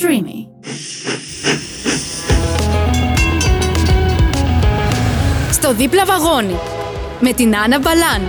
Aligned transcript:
Streamy. 0.00 0.48
Στο 5.52 5.74
δίπλα 5.74 6.04
βαγόνι 6.04 6.56
με 7.20 7.32
την 7.32 7.56
Άννα 7.56 7.78
Μπαλάν. 7.78 8.22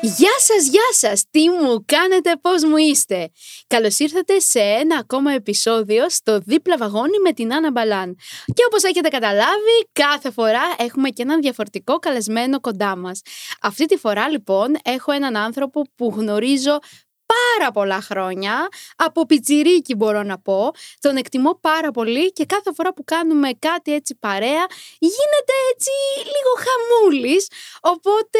Γεια 0.00 0.32
σας, 0.38 0.68
γεια 0.68 0.88
σας! 0.90 1.24
Τι 1.30 1.50
μου 1.50 1.84
κάνετε, 1.86 2.36
πώς 2.40 2.64
μου 2.64 2.76
είστε! 2.76 3.30
Καλώς 3.66 3.98
ήρθατε 3.98 4.38
σε 4.38 4.58
ένα 4.58 4.96
ακόμα 4.98 5.32
επεισόδιο 5.32 6.10
στο 6.10 6.38
δίπλα 6.38 6.76
βαγόνι 6.76 7.18
με 7.24 7.32
την 7.32 7.54
Άννα 7.54 7.70
Μπαλάν. 7.70 8.16
Και 8.44 8.64
όπως 8.66 8.82
έχετε 8.82 9.08
καταλάβει, 9.08 9.88
κάθε 9.92 10.30
φορά 10.30 10.62
έχουμε 10.78 11.08
και 11.08 11.22
έναν 11.22 11.40
διαφορετικό 11.40 11.98
καλεσμένο 11.98 12.60
κοντά 12.60 12.96
μας. 12.96 13.20
Αυτή 13.60 13.86
τη 13.86 13.96
φορά 13.96 14.28
λοιπόν 14.28 14.76
έχω 14.84 15.12
έναν 15.12 15.36
άνθρωπο 15.36 15.82
που 15.96 16.14
γνωρίζω 16.16 16.78
πάρα 17.26 17.70
πολλά 17.70 18.00
χρόνια, 18.00 18.68
από 18.96 19.26
πιτσιρίκι 19.26 19.94
μπορώ 19.94 20.22
να 20.22 20.38
πω, 20.38 20.70
τον 21.00 21.16
εκτιμώ 21.16 21.58
πάρα 21.60 21.90
πολύ 21.90 22.32
και 22.32 22.44
κάθε 22.44 22.72
φορά 22.74 22.94
που 22.94 23.04
κάνουμε 23.04 23.50
κάτι 23.58 23.94
έτσι 23.94 24.16
παρέα 24.20 24.66
γίνεται 24.98 25.52
έτσι 25.72 25.90
λίγο 26.16 26.52
χαμούλης, 26.64 27.46
οπότε 27.80 28.38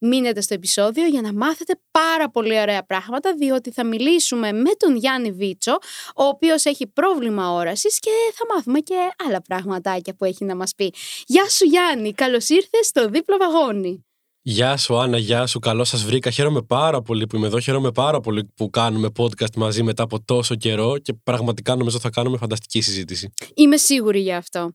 μείνετε 0.00 0.40
στο 0.40 0.54
επεισόδιο 0.54 1.06
για 1.06 1.20
να 1.20 1.32
μάθετε 1.32 1.80
πάρα 1.90 2.30
πολύ 2.30 2.60
ωραία 2.60 2.84
πράγματα 2.84 3.34
διότι 3.34 3.70
θα 3.70 3.84
μιλήσουμε 3.84 4.52
με 4.52 4.70
τον 4.76 4.96
Γιάννη 4.96 5.32
Βίτσο 5.32 5.78
ο 6.16 6.24
οποίος 6.24 6.64
έχει 6.64 6.86
πρόβλημα 6.86 7.52
όρασης 7.52 7.98
και 7.98 8.10
θα 8.34 8.54
μάθουμε 8.54 8.78
και 8.78 8.94
άλλα 9.26 9.42
πραγματάκια 9.42 10.14
που 10.14 10.24
έχει 10.24 10.44
να 10.44 10.56
μας 10.56 10.74
πει. 10.76 10.94
Γεια 11.26 11.48
σου 11.48 11.64
Γιάννη, 11.64 12.12
καλώς 12.14 12.48
ήρθες 12.48 12.86
στο 12.86 13.08
δίπλο 13.08 13.36
βαγόνι. 13.36 14.07
Γεια 14.50 14.76
σου 14.76 14.98
Άννα, 14.98 15.18
γεια 15.18 15.46
σου, 15.46 15.58
καλώ 15.58 15.84
σας 15.84 16.04
βρήκα. 16.04 16.30
Χαίρομαι 16.30 16.62
πάρα 16.62 17.02
πολύ 17.02 17.26
που 17.26 17.36
είμαι 17.36 17.46
εδώ. 17.46 17.60
Χαίρομαι 17.60 17.92
πάρα 17.92 18.20
πολύ 18.20 18.52
που 18.56 18.70
κάνουμε 18.70 19.08
podcast 19.18 19.54
μαζί 19.56 19.82
μετά 19.82 20.02
από 20.02 20.24
τόσο 20.24 20.54
καιρό 20.54 20.98
και 20.98 21.12
πραγματικά 21.12 21.76
νομίζω 21.76 21.98
θα 21.98 22.10
κάνουμε 22.10 22.36
φανταστική 22.36 22.80
συζήτηση. 22.80 23.32
Είμαι 23.54 23.76
σίγουρη 23.76 24.20
γι' 24.20 24.32
αυτό. 24.32 24.72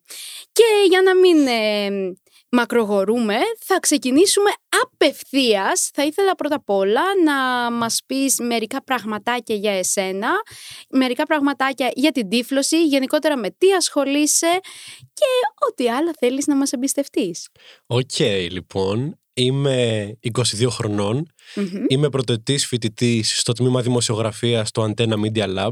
Και 0.52 0.64
για 0.90 1.02
να 1.02 1.16
μην 1.16 1.48
ε, 1.48 1.90
μακρογορούμε, 2.50 3.38
θα 3.60 3.80
ξεκινήσουμε 3.80 4.50
απευθείας. 4.84 5.90
Θα 5.94 6.06
ήθελα 6.06 6.36
πρώτα 6.36 6.56
απ' 6.56 6.70
όλα 6.70 7.02
να 7.26 7.72
μας 7.72 8.02
πεις 8.06 8.40
μερικά 8.40 8.84
πραγματάκια 8.84 9.56
για 9.56 9.72
εσένα, 9.72 10.30
μερικά 10.90 11.24
πραγματάκια 11.24 11.92
για 11.96 12.12
την 12.12 12.30
τύφλωση, 12.30 12.86
γενικότερα 12.86 13.38
με 13.38 13.50
τι 13.58 13.72
ασχολείσαι 13.72 14.60
και 15.14 15.26
ό,τι 15.70 15.90
άλλο 15.90 16.12
θέλεις 16.20 16.48
να 16.48 16.56
μας 16.56 16.72
εμπιστευτείς. 16.72 17.48
Οκ, 17.86 18.20
λοιπόν. 18.50 19.18
Είμαι 19.34 20.18
22 20.34 20.68
χρονών. 20.70 21.26
Είμαι 21.88 22.10
πρωτοετής 22.10 22.66
φοιτητής 22.66 23.40
στο 23.40 23.54
τμήμα 23.54 23.82
δημοσιογραφίας 23.82 24.68
στο 24.68 24.90
Antenna 24.90 25.14
Media 25.14 25.58
Lab 25.58 25.72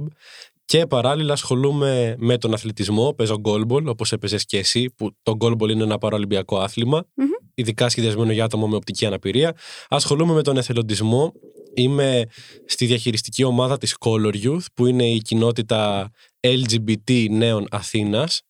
και 0.71 0.85
παράλληλα 0.85 1.33
ασχολούμαι 1.33 2.15
με 2.17 2.37
τον 2.37 2.53
αθλητισμό. 2.53 3.13
Παίζω 3.13 3.39
γκόλμπολ, 3.39 3.88
όπως 3.87 4.11
έπαιζες 4.11 4.45
και 4.45 4.57
εσύ, 4.57 4.89
που 4.89 5.11
το 5.23 5.35
γκόλμπολ 5.35 5.69
είναι 5.69 5.83
ένα 5.83 5.97
παραολυμπιακό 5.97 6.59
άθλημα, 6.59 7.05
ειδικά 7.53 7.89
σχεδιασμένο 7.89 8.31
για 8.31 8.43
άτομα 8.43 8.67
με 8.67 8.75
οπτική 8.75 9.05
αναπηρία. 9.05 9.55
Ασχολούμαι 9.87 10.33
με 10.33 10.41
τον 10.41 10.57
εθελοντισμό. 10.57 11.33
Είμαι 11.73 12.25
στη 12.65 12.85
διαχειριστική 12.85 13.43
ομάδα 13.43 13.77
της 13.77 13.95
Color 13.99 14.33
Youth, 14.43 14.65
που 14.73 14.85
είναι 14.85 15.09
η 15.09 15.17
κοινότητα 15.17 16.11
LGBT 16.39 17.27
νέων 17.29 17.67
Αθήνας 17.71 18.41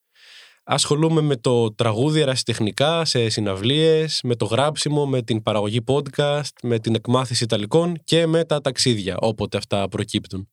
Ασχολούμαι 0.64 1.22
με 1.22 1.36
το 1.36 1.74
τραγούδι 1.74 2.20
ερασιτεχνικά 2.20 3.06
σε 3.06 3.30
συναυλίες, 3.30 4.20
με 4.24 4.36
το 4.36 4.46
γράψιμο, 4.46 5.06
με 5.06 5.22
την 5.22 5.42
παραγωγή 5.42 5.84
podcast, 5.88 6.54
με 6.64 6.80
την 6.80 6.96
εκμάθηση 6.96 7.44
Ιταλικών 7.44 8.02
και 8.04 8.26
με 8.26 8.46
τα 8.46 8.62
ταξίδια, 8.62 9.18
όποτε 9.20 9.58
αυτά 9.58 9.88
προκύπτουν. 9.88 10.50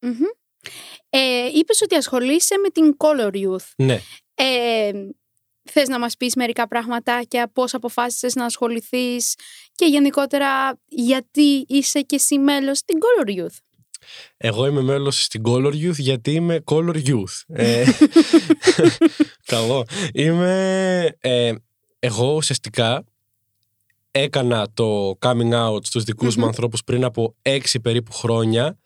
Mm-hmm. 0.00 0.70
Ε, 1.08 1.46
είπες 1.54 1.82
ότι 1.82 1.94
ασχολείσαι 1.94 2.58
με 2.58 2.68
την 2.68 2.96
Color 2.96 3.34
Youth. 3.34 3.66
Ναι. 3.76 4.00
Ε, 4.34 4.90
θες 5.70 5.88
να 5.88 5.98
μας 5.98 6.16
πεις 6.16 6.34
μερικά 6.34 6.68
πραγματάκια, 6.68 7.50
πώς 7.52 7.74
αποφάσισες 7.74 8.34
να 8.34 8.44
ασχοληθείς 8.44 9.34
και 9.72 9.84
γενικότερα 9.84 10.80
γιατί 10.86 11.64
είσαι 11.68 12.00
και 12.00 12.14
εσύ 12.14 12.38
μέλος 12.38 12.78
στην 12.78 12.98
Color 12.98 13.28
Youth. 13.28 13.56
Εγώ 14.36 14.66
είμαι 14.66 14.80
μέλος 14.80 15.22
στην 15.22 15.42
Color 15.44 15.72
Youth 15.72 15.98
γιατί 15.98 16.32
είμαι 16.32 16.62
Color 16.64 17.02
Youth. 17.06 17.42
Ε, 17.46 17.84
καλό. 19.52 19.84
Είμαι... 20.12 21.16
Ε, 21.20 21.52
εγώ 21.98 22.34
ουσιαστικά 22.34 23.04
έκανα 24.10 24.66
το 24.74 25.18
coming 25.20 25.52
out 25.52 25.78
στους 25.82 26.04
δικους 26.04 26.36
μου 26.36 26.46
ανθρώπους 26.46 26.84
πριν 26.84 27.04
από 27.04 27.34
έξι 27.42 27.80
περίπου 27.80 28.12
χρόνια 28.12 28.78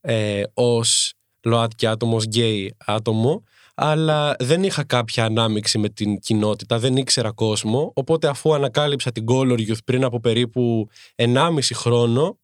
ε, 0.00 0.42
ως 0.54 1.14
ΛΟΑΤΚΙ 1.42 1.86
άτομος, 1.86 2.16
ως 2.16 2.24
γκέι 2.24 2.74
άτομο 2.84 3.42
αλλά 3.74 4.36
δεν 4.38 4.62
είχα 4.62 4.84
κάποια 4.84 5.24
ανάμειξη 5.24 5.78
με 5.78 5.88
την 5.88 6.18
κοινότητα, 6.18 6.78
δεν 6.78 6.96
ήξερα 6.96 7.30
κόσμο 7.32 7.92
οπότε 7.94 8.28
αφού 8.28 8.54
ανακάλυψα 8.54 9.12
την 9.12 9.24
Color 9.28 9.58
Youth 9.58 9.84
πριν 9.84 10.04
από 10.04 10.20
περίπου 10.20 10.88
1,5 11.16 11.58
χρόνο 11.74 12.38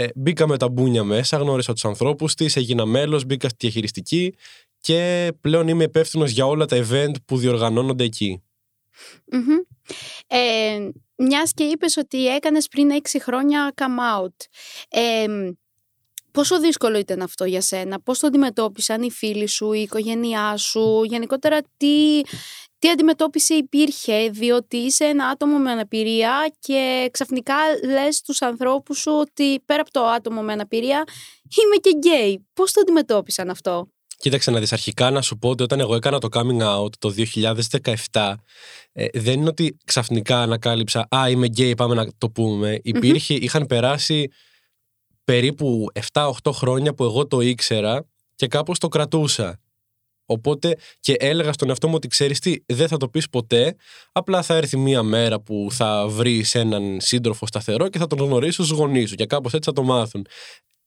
ε, 0.00 0.08
μπήκα 0.14 0.46
με 0.46 0.56
τα 0.56 0.68
μπούνια 0.68 1.04
μέσα, 1.04 1.36
γνώρισα 1.36 1.72
τους 1.72 1.84
ανθρώπους 1.84 2.34
της, 2.34 2.56
έγινα 2.56 2.86
μέλος, 2.86 3.24
μπήκα 3.24 3.48
στη 3.48 3.56
διαχειριστική 3.58 4.34
και 4.80 5.32
πλέον 5.40 5.68
είμαι 5.68 5.84
υπεύθυνος 5.84 6.30
για 6.30 6.46
όλα 6.46 6.66
τα 6.66 6.76
event 6.76 7.14
που 7.24 7.38
διοργανώνονται 7.38 8.04
εκεί. 8.04 8.42
Ε, 10.26 10.88
μιας 11.16 11.52
και 11.52 11.64
είπες 11.64 11.96
ότι 11.96 12.26
έκανες 12.26 12.68
πριν 12.68 12.90
έξι 12.90 13.22
χρόνια 13.22 13.72
come 13.74 14.24
out. 14.24 14.34
Ε, 14.88 15.26
πόσο 16.30 16.60
δύσκολο 16.60 16.98
ήταν 16.98 17.22
αυτό 17.22 17.44
για 17.44 17.60
σένα, 17.60 18.00
πώς 18.00 18.18
το 18.18 18.26
αντιμετώπισαν 18.26 19.02
οι 19.02 19.10
φίλοι 19.10 19.46
σου, 19.46 19.72
η 19.72 19.80
οικογένειά 19.80 20.56
σου, 20.56 21.02
γενικότερα 21.04 21.60
τι, 21.76 22.20
τι 22.78 22.88
αντιμετώπιση 22.90 23.54
υπήρχε, 23.54 24.30
διότι 24.30 24.76
είσαι 24.76 25.04
ένα 25.04 25.26
άτομο 25.26 25.58
με 25.58 25.70
αναπηρία 25.70 26.54
και 26.58 27.08
ξαφνικά 27.12 27.54
λες 27.84 28.16
στους 28.16 28.42
ανθρώπους 28.42 28.98
σου 28.98 29.12
ότι 29.12 29.60
πέρα 29.64 29.80
από 29.80 29.90
το 29.90 30.04
άτομο 30.04 30.42
με 30.42 30.52
αναπηρία 30.52 31.04
είμαι 31.64 31.76
και 31.80 31.90
γκέι. 31.96 32.46
Πώς 32.54 32.72
το 32.72 32.80
αντιμετώπισαν 32.80 33.50
αυτό; 33.50 33.88
Κοίταξε 34.20 34.50
να 34.50 34.58
δεις 34.58 34.72
αρχικά 34.72 35.10
να 35.10 35.22
σου 35.22 35.38
πω 35.38 35.48
ότι 35.48 35.62
όταν 35.62 35.80
εγώ 35.80 35.94
έκανα 35.94 36.18
το 36.18 36.28
coming 36.32 36.62
out 36.62 36.96
το 36.98 37.14
2017 38.12 38.34
ε, 38.92 39.06
δεν 39.14 39.40
είναι 39.40 39.48
ότι 39.48 39.76
ξαφνικά 39.84 40.42
ανακάλυψα 40.42 41.06
«Α, 41.16 41.28
είμαι 41.28 41.46
γκέι, 41.46 41.74
πάμε 41.74 41.94
να 41.94 42.06
το 42.18 42.30
πούμε». 42.30 42.78
υπήρχε 42.82 43.34
είχαν 43.34 43.66
περάσει 43.66 44.28
περίπου 45.24 45.86
7-8 46.12 46.30
χρόνια 46.52 46.94
που 46.94 47.04
εγώ 47.04 47.26
το 47.26 47.40
ήξερα 47.40 48.06
και 48.34 48.46
κάπως 48.46 48.78
το 48.78 48.88
κρατούσα. 48.88 49.60
Οπότε 50.30 50.76
και 51.00 51.14
έλεγα 51.18 51.52
στον 51.52 51.68
εαυτό 51.68 51.88
μου 51.88 51.94
ότι 51.96 52.08
ξέρεις 52.08 52.38
τι, 52.38 52.56
δεν 52.66 52.88
θα 52.88 52.96
το 52.96 53.08
πεις 53.08 53.28
ποτέ. 53.28 53.76
Απλά 54.12 54.42
θα 54.42 54.54
έρθει 54.54 54.76
μία 54.76 55.02
μέρα 55.02 55.40
που 55.40 55.68
θα 55.70 56.06
βρεις 56.08 56.54
έναν 56.54 57.00
σύντροφο 57.00 57.46
σταθερό 57.46 57.88
και 57.88 57.98
θα 57.98 58.06
τον 58.06 58.18
γνωρίσει 58.18 58.52
στους 58.52 58.70
γονείς 58.70 59.08
σου 59.08 59.14
και 59.14 59.26
κάπως 59.26 59.52
έτσι 59.52 59.68
θα 59.68 59.74
το 59.74 59.82
μάθουν. 59.82 60.26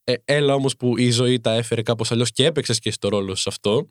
Ε, 0.04 0.14
έλα 0.26 0.54
όμως 0.54 0.76
που 0.76 0.98
η 0.98 1.12
ζωή 1.12 1.40
τα 1.40 1.54
έφερε 1.54 1.82
κάπως 1.82 2.12
αλλιώς 2.12 2.32
και 2.32 2.46
έπαιξες 2.46 2.80
και 2.80 2.92
στο 2.92 3.10
ρόλο 3.10 3.36
σε 3.36 3.50
αυτό, 3.50 3.90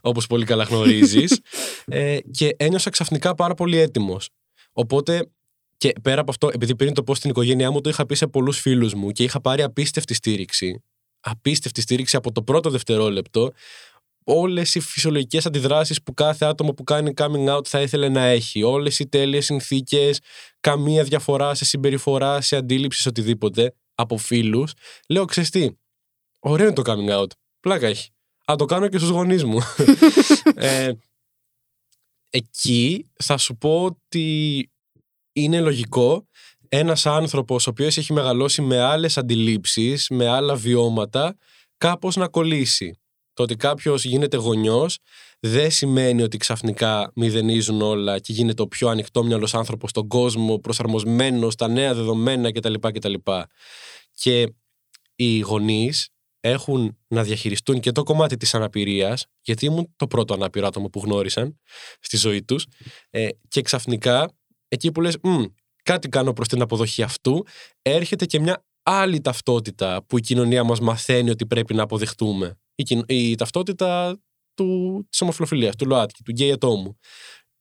όπως 0.00 0.26
πολύ 0.26 0.44
καλά 0.44 0.64
γνωρίζεις. 0.64 1.40
ε, 1.86 2.18
και 2.30 2.54
ένιωσα 2.56 2.90
ξαφνικά 2.90 3.34
πάρα 3.34 3.54
πολύ 3.54 3.78
έτοιμος. 3.78 4.28
Οπότε 4.72 5.26
και 5.76 5.92
πέρα 6.02 6.20
από 6.20 6.30
αυτό, 6.30 6.50
επειδή 6.52 6.76
πριν 6.76 6.94
το 6.94 7.02
πω 7.02 7.14
στην 7.14 7.30
οικογένειά 7.30 7.70
μου, 7.70 7.80
το 7.80 7.88
είχα 7.88 8.06
πει 8.06 8.14
σε 8.14 8.26
πολλούς 8.26 8.58
φίλους 8.58 8.94
μου 8.94 9.10
και 9.10 9.22
είχα 9.22 9.40
πάρει 9.40 9.62
απίστευτη 9.62 10.14
στήριξη. 10.14 10.82
Απίστευτη 11.20 11.80
στήριξη 11.80 12.16
από 12.16 12.32
το 12.32 12.42
πρώτο 12.42 12.70
δευτερόλεπτο 12.70 13.52
όλες 14.24 14.74
οι 14.74 14.80
φυσιολογικές 14.80 15.46
αντιδράσεις 15.46 16.02
που 16.02 16.14
κάθε 16.14 16.44
άτομο 16.44 16.72
που 16.72 16.84
κάνει 16.84 17.12
coming 17.16 17.56
out 17.56 17.66
θα 17.66 17.80
ήθελε 17.80 18.08
να 18.08 18.22
έχει. 18.22 18.62
Όλες 18.62 18.98
οι 18.98 19.08
τέλειες 19.08 19.44
συνθήκες, 19.44 20.20
καμία 20.60 21.04
διαφορά 21.04 21.54
σε 21.54 21.64
συμπεριφορά, 21.64 22.40
σε 22.40 22.56
αντίληψη, 22.56 23.02
σε 23.02 23.08
οτιδήποτε 23.08 23.74
από 23.94 24.16
φίλους. 24.16 24.72
Λέω, 25.08 25.24
ξέρεις 25.24 25.50
τι, 25.50 25.70
ωραίο 26.40 26.66
είναι 26.66 26.74
το 26.74 26.82
coming 26.86 27.20
out. 27.20 27.30
Πλάκα 27.60 27.86
έχει. 27.86 28.10
Α, 28.50 28.54
το 28.58 28.64
κάνω 28.64 28.88
και 28.88 28.98
στους 28.98 29.10
γονείς 29.10 29.44
μου. 29.44 29.58
ε, 30.54 30.92
εκεί 32.30 33.10
θα 33.14 33.36
σου 33.36 33.56
πω 33.56 33.84
ότι 33.84 34.70
είναι 35.32 35.60
λογικό 35.60 36.26
ένας 36.68 37.06
άνθρωπος 37.06 37.66
ο 37.66 37.70
οποίος 37.70 37.96
έχει 37.96 38.12
μεγαλώσει 38.12 38.62
με 38.62 38.80
άλλες 38.80 39.18
αντιλήψεις, 39.18 40.08
με 40.08 40.28
άλλα 40.28 40.54
βιώματα, 40.54 41.36
κάπως 41.78 42.16
να 42.16 42.28
κολλήσει. 42.28 43.01
Το 43.34 43.42
ότι 43.42 43.56
κάποιος 43.56 44.04
γίνεται 44.04 44.36
γονιός 44.36 44.98
δεν 45.40 45.70
σημαίνει 45.70 46.22
ότι 46.22 46.36
ξαφνικά 46.36 47.12
μηδενίζουν 47.14 47.82
όλα 47.82 48.18
και 48.18 48.32
γίνεται 48.32 48.62
ο 48.62 48.66
πιο 48.66 48.88
ανοιχτόμυαλος 48.88 49.54
άνθρωπος 49.54 49.90
στον 49.90 50.08
κόσμο, 50.08 50.58
προσαρμοσμένος 50.58 51.52
στα 51.52 51.68
νέα 51.68 51.94
δεδομένα 51.94 52.52
κτλ. 52.52 52.74
κτλ. 52.74 53.14
Και 54.14 54.52
οι 55.14 55.38
γονείς 55.38 56.08
έχουν 56.40 56.98
να 57.08 57.22
διαχειριστούν 57.22 57.80
και 57.80 57.92
το 57.92 58.02
κομμάτι 58.02 58.36
της 58.36 58.54
αναπηρίας 58.54 59.26
γιατί 59.40 59.66
ήμουν 59.66 59.92
το 59.96 60.06
πρώτο 60.06 60.34
ανάπηρο 60.34 60.66
άτομο 60.66 60.88
που 60.88 61.00
γνώρισαν 61.04 61.60
στη 62.00 62.16
ζωή 62.16 62.42
τους 62.42 62.66
ε, 63.10 63.28
και 63.48 63.62
ξαφνικά 63.62 64.32
εκεί 64.68 64.92
που 64.92 65.00
λες 65.00 65.16
κάτι 65.82 66.08
κάνω 66.08 66.32
προς 66.32 66.48
την 66.48 66.62
αποδοχή 66.62 67.02
αυτού 67.02 67.46
έρχεται 67.82 68.26
και 68.26 68.40
μια 68.40 68.64
άλλη 68.82 69.20
ταυτότητα 69.20 70.04
που 70.06 70.18
η 70.18 70.20
κοινωνία 70.20 70.64
μας 70.64 70.80
μαθαίνει 70.80 71.30
ότι 71.30 71.46
πρέπει 71.46 71.74
να 71.74 71.82
αποδεχτούμε. 71.82 72.56
Η, 72.82 72.84
κοινο- 72.84 73.04
η 73.06 73.34
ταυτότητα 73.34 74.20
του, 74.54 75.06
της 75.10 75.20
ομοφιλοφιλίας, 75.20 75.76
του 75.76 75.86
ΛΟΑΤΚΙ, 75.86 76.22
του 76.22 76.30
γκέι 76.30 76.52
ατόμου. 76.52 76.98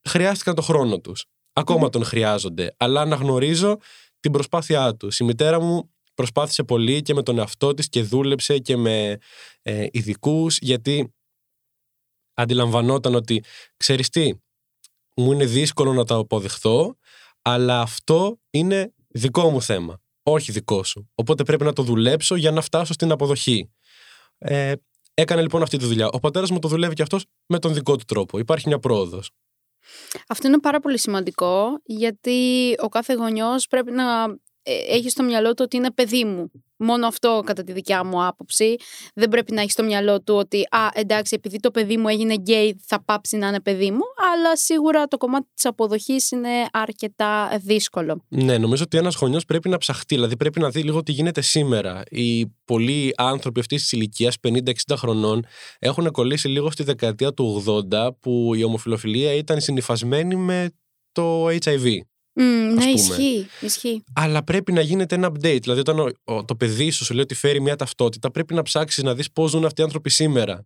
Χρειάστηκαν 0.10 0.56
το 0.56 0.62
χρόνο 0.62 1.00
τους. 1.00 1.26
Ακόμα 1.54 1.90
τον 1.90 2.04
χρειάζονται. 2.04 2.76
Αλλά 2.78 3.02
αναγνωρίζω 3.02 3.78
την 4.20 4.32
προσπάθειά 4.32 4.96
τους. 4.96 5.20
Η 5.20 5.24
μητέρα 5.24 5.62
μου 5.62 5.92
προσπάθησε 6.14 6.64
πολύ 6.64 7.02
και 7.02 7.14
με 7.14 7.24
τον 7.24 7.38
εαυτό 7.38 7.74
της 7.74 7.90
και 7.90 8.02
δούλεψε 8.02 8.58
και 8.58 8.78
με 8.78 9.18
ε, 9.62 9.88
ειδικούς 9.92 10.58
γιατί 10.58 11.14
αντιλαμβανόταν 12.34 13.16
ότι 13.16 13.44
ξέρεις 13.78 14.10
τι, 14.10 14.34
μου 15.16 15.32
είναι 15.32 15.46
δύσκολο 15.46 15.94
να 15.94 16.04
τα 16.04 16.16
αποδεχθώ 16.16 16.96
αλλά 17.42 17.82
αυτό 17.82 18.40
είναι 18.50 18.94
δικό 19.08 19.50
μου 19.50 19.62
θέμα, 19.62 20.02
όχι 20.24 20.52
δικό 20.52 20.84
σου. 20.84 21.10
Οπότε 21.16 21.44
πρέπει 21.44 21.64
να 21.64 21.74
το 21.74 21.84
δουλέψω 21.84 22.36
για 22.36 22.52
να 22.52 22.62
φτάσω 22.62 22.94
στην 22.94 23.12
αποδοχή. 23.12 23.72
Ε, 24.38 24.74
έκανε 25.14 25.42
λοιπόν 25.42 25.62
αυτή 25.62 25.78
τη 25.78 25.86
δουλειά. 25.86 26.08
Ο 26.08 26.20
πατέρας 26.20 26.52
μου 26.52 26.60
το 26.60 26.68
δουλεύει 26.68 26.94
και 26.94 27.02
αυτός 27.02 27.26
με 27.46 27.60
τον 27.60 27.74
δικό 27.74 27.96
του 27.96 28.04
τρόπο. 28.08 28.40
Υπάρχει 28.40 28.68
μια 28.68 28.80
πρόοδος. 28.80 29.32
Αυτό 30.28 30.48
είναι 30.48 30.60
πάρα 30.60 30.80
πολύ 30.80 31.00
σημαντικό 31.00 31.80
γιατί 31.84 32.74
ο 32.82 32.90
κάθε 32.90 33.14
γονιός 33.14 33.68
πρέπει 33.68 33.92
να 33.92 34.24
ε, 34.64 34.74
έχει 34.88 35.10
στο 35.10 35.24
μυαλό 35.24 35.50
του 35.54 35.62
ότι 35.66 35.78
είναι 35.78 35.92
παιδί 35.92 36.26
μου. 36.26 36.52
Μόνο 36.84 37.08
αυτό 37.08 37.42
κατά 37.46 37.64
τη 37.64 37.72
δικιά 37.72 38.04
μου 38.04 38.26
άποψη. 38.26 38.76
Δεν 39.16 39.30
πρέπει 39.30 39.54
να 39.54 39.62
έχεις 39.62 39.74
στο 39.74 39.84
μυαλό 39.84 40.22
του 40.22 40.36
ότι 40.36 40.62
α, 40.70 40.90
εντάξει, 40.94 41.36
επειδή 41.36 41.60
το 41.60 41.72
παιδί 41.72 41.98
μου 41.98 42.08
έγινε 42.08 42.34
γκέι 42.34 42.82
θα 42.86 43.04
πάψει 43.04 43.38
να 43.38 43.48
είναι 43.48 43.60
παιδί 43.60 43.92
μου, 43.92 44.04
αλλά 44.34 44.56
σίγουρα 44.56 45.08
το 45.08 45.18
κομμάτι 45.18 45.48
της 45.54 45.66
αποδοχής 45.66 46.32
είναι 46.32 46.50
αρκετά 46.72 47.60
δύσκολο. 47.62 48.26
Ναι, 48.28 48.58
νομίζω 48.58 48.84
ότι 48.84 48.98
ένας 48.98 49.16
γονιός 49.16 49.46
πρέπει 49.46 49.70
να 49.70 49.78
ψαχτεί, 49.78 50.16
δηλαδή 50.16 50.38
πρέπει 50.38 50.60
να 50.60 50.70
δει 50.70 50.82
λίγο 50.84 51.04
τι 51.04 51.12
γίνεται 51.12 51.42
σήμερα. 51.42 52.04
Οι 52.10 52.48
πολλοί 52.66 53.14
άνθρωποι 53.18 53.60
αυτής 53.60 53.82
της 53.82 53.92
ηλικίας, 53.92 54.36
50-60 54.48 54.96
χρονών, 54.98 55.46
έχουν 55.80 56.12
κολλήσει 56.12 56.48
λίγο 56.48 56.72
στη 56.72 56.84
δεκαετία 56.84 57.34
του 57.34 57.64
80 57.92 58.10
που 58.20 58.54
η 58.56 58.64
ομοφιλοφιλία 58.64 59.34
ήταν 59.34 59.62
συνυφασμένη 59.62 60.36
με 60.36 60.72
το 61.12 61.48
HIV. 61.48 61.98
Mm, 62.40 62.44
ναι, 62.44 62.74
πούμε. 62.74 62.92
ισχύει, 62.92 63.48
ισχύει. 63.62 64.04
Αλλά 64.16 64.44
πρέπει 64.44 64.72
να 64.72 64.82
γίνεται 64.82 65.16
ένα 65.16 65.28
update. 65.32 65.62
Δηλαδή, 65.62 65.80
όταν 65.80 66.00
ο- 66.00 66.10
ο- 66.24 66.46
το 66.46 66.56
παιδί 66.56 66.90
σου 66.90 67.06
σου 67.06 67.14
λέει 67.14 67.24
ότι 67.24 67.36
φέρει 67.36 67.62
μια 67.62 67.76
ταυτότητα, 67.76 68.32
πρέπει 68.32 68.54
να 68.54 68.62
ψάξεις 68.62 69.04
να 69.04 69.16
δεις 69.16 69.32
πώς 69.32 69.50
ζουν 69.52 69.66
αυτοί 69.66 69.82
οι 69.82 69.84
άνθρωποι 69.84 70.10
σήμερα. 70.10 70.66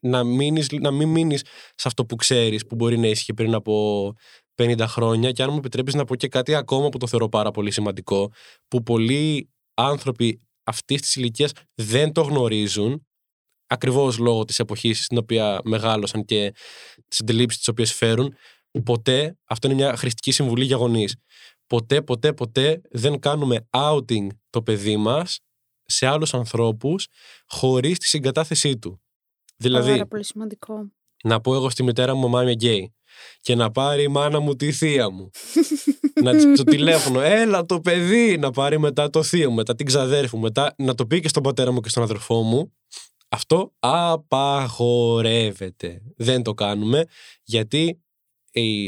Να, 0.00 0.24
μείνεις, 0.24 0.66
να 0.70 0.90
μην 0.90 1.08
μείνεις 1.08 1.40
σε 1.74 1.88
αυτό 1.88 2.04
που 2.06 2.16
ξέρεις, 2.16 2.66
που 2.66 2.74
μπορεί 2.74 2.98
να 2.98 3.06
ίσχυε 3.06 3.32
πριν 3.32 3.54
από 3.54 4.12
50 4.54 4.86
χρόνια. 4.86 5.32
Και 5.32 5.42
αν 5.42 5.50
μου 5.50 5.56
επιτρέπεις 5.58 5.94
να 5.94 6.04
πω 6.04 6.16
και 6.16 6.28
κάτι 6.28 6.54
ακόμα 6.54 6.88
που 6.88 6.98
το 6.98 7.06
θεωρώ 7.06 7.28
πάρα 7.28 7.50
πολύ 7.50 7.70
σημαντικό, 7.70 8.32
που 8.68 8.82
πολλοί 8.82 9.50
άνθρωποι 9.74 10.40
αυτής 10.64 11.00
της 11.00 11.16
ηλικίας 11.16 11.52
δεν 11.74 12.12
το 12.12 12.22
γνωρίζουν, 12.22 13.06
ακριβώς 13.66 14.18
λόγω 14.18 14.44
της 14.44 14.58
εποχής 14.58 15.04
στην 15.04 15.18
οποία 15.18 15.60
μεγάλωσαν 15.64 16.24
και 16.24 16.54
τις 17.08 17.20
αντιλήψει 17.20 17.58
τις 17.58 17.68
οποίες 17.68 17.92
φέρουν, 17.92 18.34
ποτέ, 18.84 19.38
αυτό 19.44 19.66
είναι 19.66 19.76
μια 19.76 19.96
χρηστική 19.96 20.30
συμβουλή 20.30 20.64
για 20.64 20.76
γονείς, 20.76 21.16
ποτέ, 21.66 22.02
ποτέ, 22.02 22.32
ποτέ 22.32 22.80
δεν 22.90 23.18
κάνουμε 23.18 23.68
outing 23.70 24.26
το 24.50 24.62
παιδί 24.62 24.96
μας 24.96 25.40
σε 25.84 26.06
άλλους 26.06 26.34
ανθρώπους 26.34 27.06
χωρίς 27.46 27.98
τη 27.98 28.06
συγκατάθεσή 28.08 28.78
του. 28.78 29.02
Δηλαδή, 29.56 29.90
Πάρα 29.90 30.06
πολύ 30.06 30.24
σημαντικό. 30.24 30.92
να 31.24 31.40
πω 31.40 31.54
εγώ 31.54 31.70
στη 31.70 31.82
μητέρα 31.82 32.14
μου 32.14 32.20
μαμά 32.20 32.42
είμαι 32.42 32.52
γκέι 32.52 32.94
και 33.40 33.54
να 33.54 33.70
πάρει 33.70 34.02
η 34.02 34.08
μάνα 34.08 34.40
μου 34.40 34.56
τη 34.56 34.72
θεία 34.72 35.10
μου. 35.10 35.30
να 36.22 36.32
της 36.32 36.44
το 36.56 36.64
τηλέφωνο, 36.64 37.20
έλα 37.20 37.66
το 37.66 37.80
παιδί, 37.80 38.38
να 38.38 38.50
πάρει 38.50 38.78
μετά 38.78 39.10
το 39.10 39.22
θείο 39.22 39.48
μου, 39.48 39.54
μετά 39.56 39.74
την 39.74 39.86
ξαδέρφη 39.86 40.36
μου, 40.36 40.42
μετά 40.42 40.74
να 40.78 40.94
το 40.94 41.06
πει 41.06 41.20
και 41.20 41.28
στον 41.28 41.42
πατέρα 41.42 41.70
μου 41.72 41.80
και 41.80 41.88
στον 41.88 42.02
αδερφό 42.02 42.42
μου. 42.42 42.72
Αυτό 43.28 43.72
απαγορεύεται. 44.78 46.02
Δεν 46.16 46.42
το 46.42 46.54
κάνουμε 46.54 47.04
γιατί 47.42 47.78
η- 47.84 48.02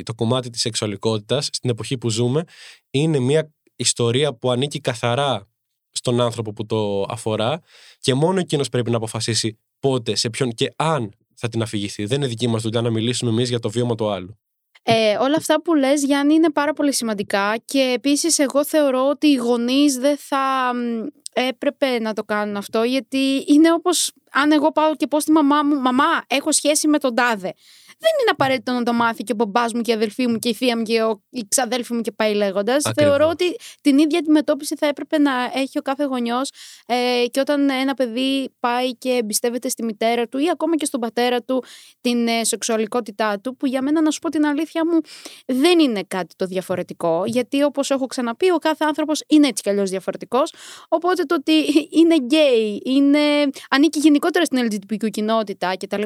το 0.05 0.15
κομμάτι 0.15 0.51
της 0.51 0.61
σεξουαλικότητας 0.61 1.49
στην 1.53 1.71
εποχή 1.71 1.99
που 1.99 2.11
ζούμε 2.11 2.45
είναι 2.91 3.19
μια 3.19 3.53
ιστορία 3.77 4.35
που 4.35 4.51
ανήκει 4.51 4.81
καθαρά 4.81 5.49
στον 5.91 6.21
άνθρωπο 6.21 6.53
που 6.53 6.67
το 6.67 7.03
αφορά 7.09 7.61
και 7.99 8.15
μόνο 8.15 8.39
εκείνος 8.39 8.69
πρέπει 8.69 8.91
να 8.91 8.97
αποφασίσει 8.97 9.59
πότε, 9.81 10.15
σε 10.15 10.31
ποιον 10.31 10.51
και 10.51 10.73
αν 10.77 11.11
θα 11.35 11.49
την 11.49 11.63
αφηγηθεί. 11.63 12.05
Δεν 12.05 12.19
είναι 12.19 12.27
δική 12.27 12.49
μας 12.49 12.63
δουλειά 12.63 12.81
να 12.81 12.91
μιλήσουμε 12.91 13.31
εμείς 13.31 13.49
για 13.49 13.59
το 13.59 13.71
βίωμα 13.71 13.95
του 13.95 14.11
άλλου. 14.11 14.39
Ε, 14.83 15.17
όλα 15.17 15.37
αυτά 15.37 15.63
που 15.63 15.75
λες 15.75 16.05
Γιάννη 16.05 16.35
είναι 16.35 16.51
πάρα 16.51 16.73
πολύ 16.73 16.95
σημαντικά 16.95 17.57
και 17.65 17.93
επίσης 17.95 18.39
εγώ 18.39 18.65
θεωρώ 18.65 19.09
ότι 19.09 19.27
οι 19.27 19.35
γονείς 19.35 19.97
δεν 19.97 20.17
θα 20.17 20.73
μ, 20.75 21.07
έπρεπε 21.33 21.99
να 21.99 22.13
το 22.13 22.25
κάνουν 22.25 22.57
αυτό 22.57 22.83
γιατί 22.83 23.45
είναι 23.47 23.73
όπως 23.73 24.13
αν 24.33 24.53
εγώ 24.53 24.73
πάω 24.73 24.97
και 24.97 25.07
πω 25.07 25.21
στη 25.21 25.31
μαμά 25.31 25.63
μου 25.63 25.81
«Μαμά, 25.81 26.25
έχω 26.27 26.53
σχέση 26.53 26.89
με 26.89 26.99
τον 26.99 27.15
τάδε». 27.15 27.55
Δεν 28.03 28.11
είναι 28.21 28.31
απαραίτητο 28.31 28.73
να 28.73 28.83
το 28.83 28.93
μάθει 28.93 29.23
και 29.23 29.33
ο 29.33 29.35
μπαμπάς 29.35 29.73
μου 29.73 29.81
και 29.81 29.91
η 29.91 29.95
αδελφή 29.95 30.27
μου 30.27 30.39
και 30.39 30.49
η 30.49 30.55
θεία 30.55 30.77
μου 30.77 30.83
και 30.83 31.03
ο, 31.03 31.23
η 31.31 31.47
ξαδέλφη 31.49 31.95
μου 31.95 32.01
και 32.01 32.13
πάει 32.13 32.35
λέγοντας. 32.35 32.85
Ακριβώς. 32.87 33.17
Θεωρώ 33.17 33.31
ότι 33.31 33.57
την 33.81 33.99
ίδια 33.99 34.19
αντιμετώπιση 34.19 34.77
θα 34.77 34.87
έπρεπε 34.87 35.19
να 35.19 35.33
έχει 35.55 35.79
ο 35.79 35.83
κάθε 35.83 36.05
γονιός 36.05 36.51
ε, 36.87 37.25
και 37.31 37.41
όταν 37.41 37.71
ένα 37.71 37.95
παιδί 37.95 38.55
πάει 38.61 38.95
και 38.97 39.11
εμπιστεύεται 39.11 39.69
στη 39.69 39.83
μητέρα 39.83 40.29
του 40.29 40.39
ή 40.39 40.51
ακόμα 40.51 40.77
και 40.77 40.85
στον 40.85 41.01
πατέρα 41.01 41.43
του 41.43 41.65
την 42.01 42.29
ε, 42.29 42.45
σεξουαλικότητά 42.45 43.41
του, 43.41 43.57
που 43.57 43.67
για 43.67 43.83
μένα 43.83 44.01
να 44.01 44.11
σου 44.11 44.19
πω 44.19 44.29
την 44.29 44.47
αλήθεια 44.47 44.87
μου 44.87 45.01
δεν 45.47 45.79
είναι 45.79 46.03
κάτι 46.09 46.35
το 46.37 46.47
διαφορετικό, 46.47 47.23
γιατί 47.27 47.63
όπως 47.63 47.91
έχω 47.91 48.07
ξαναπεί 48.07 48.51
ο 48.51 48.59
κάθε 48.59 48.85
άνθρωπος 48.85 49.23
είναι 49.27 49.47
έτσι 49.47 49.63
κι 49.63 49.71
αλλιώς 49.71 49.91
διαφορετικός, 49.91 50.53
οπότε 50.89 51.20
το 51.27 51.35
ότι 51.35 51.53
είναι 52.01 52.17
γκέι, 52.17 52.83
είναι, 52.85 53.51
ανήκει 53.71 53.99
γενικότερα 53.99 54.45
στην 54.45 54.69
LGBTQ 54.69 55.11
κοινότητα 55.11 55.77
κτλ. 55.77 56.03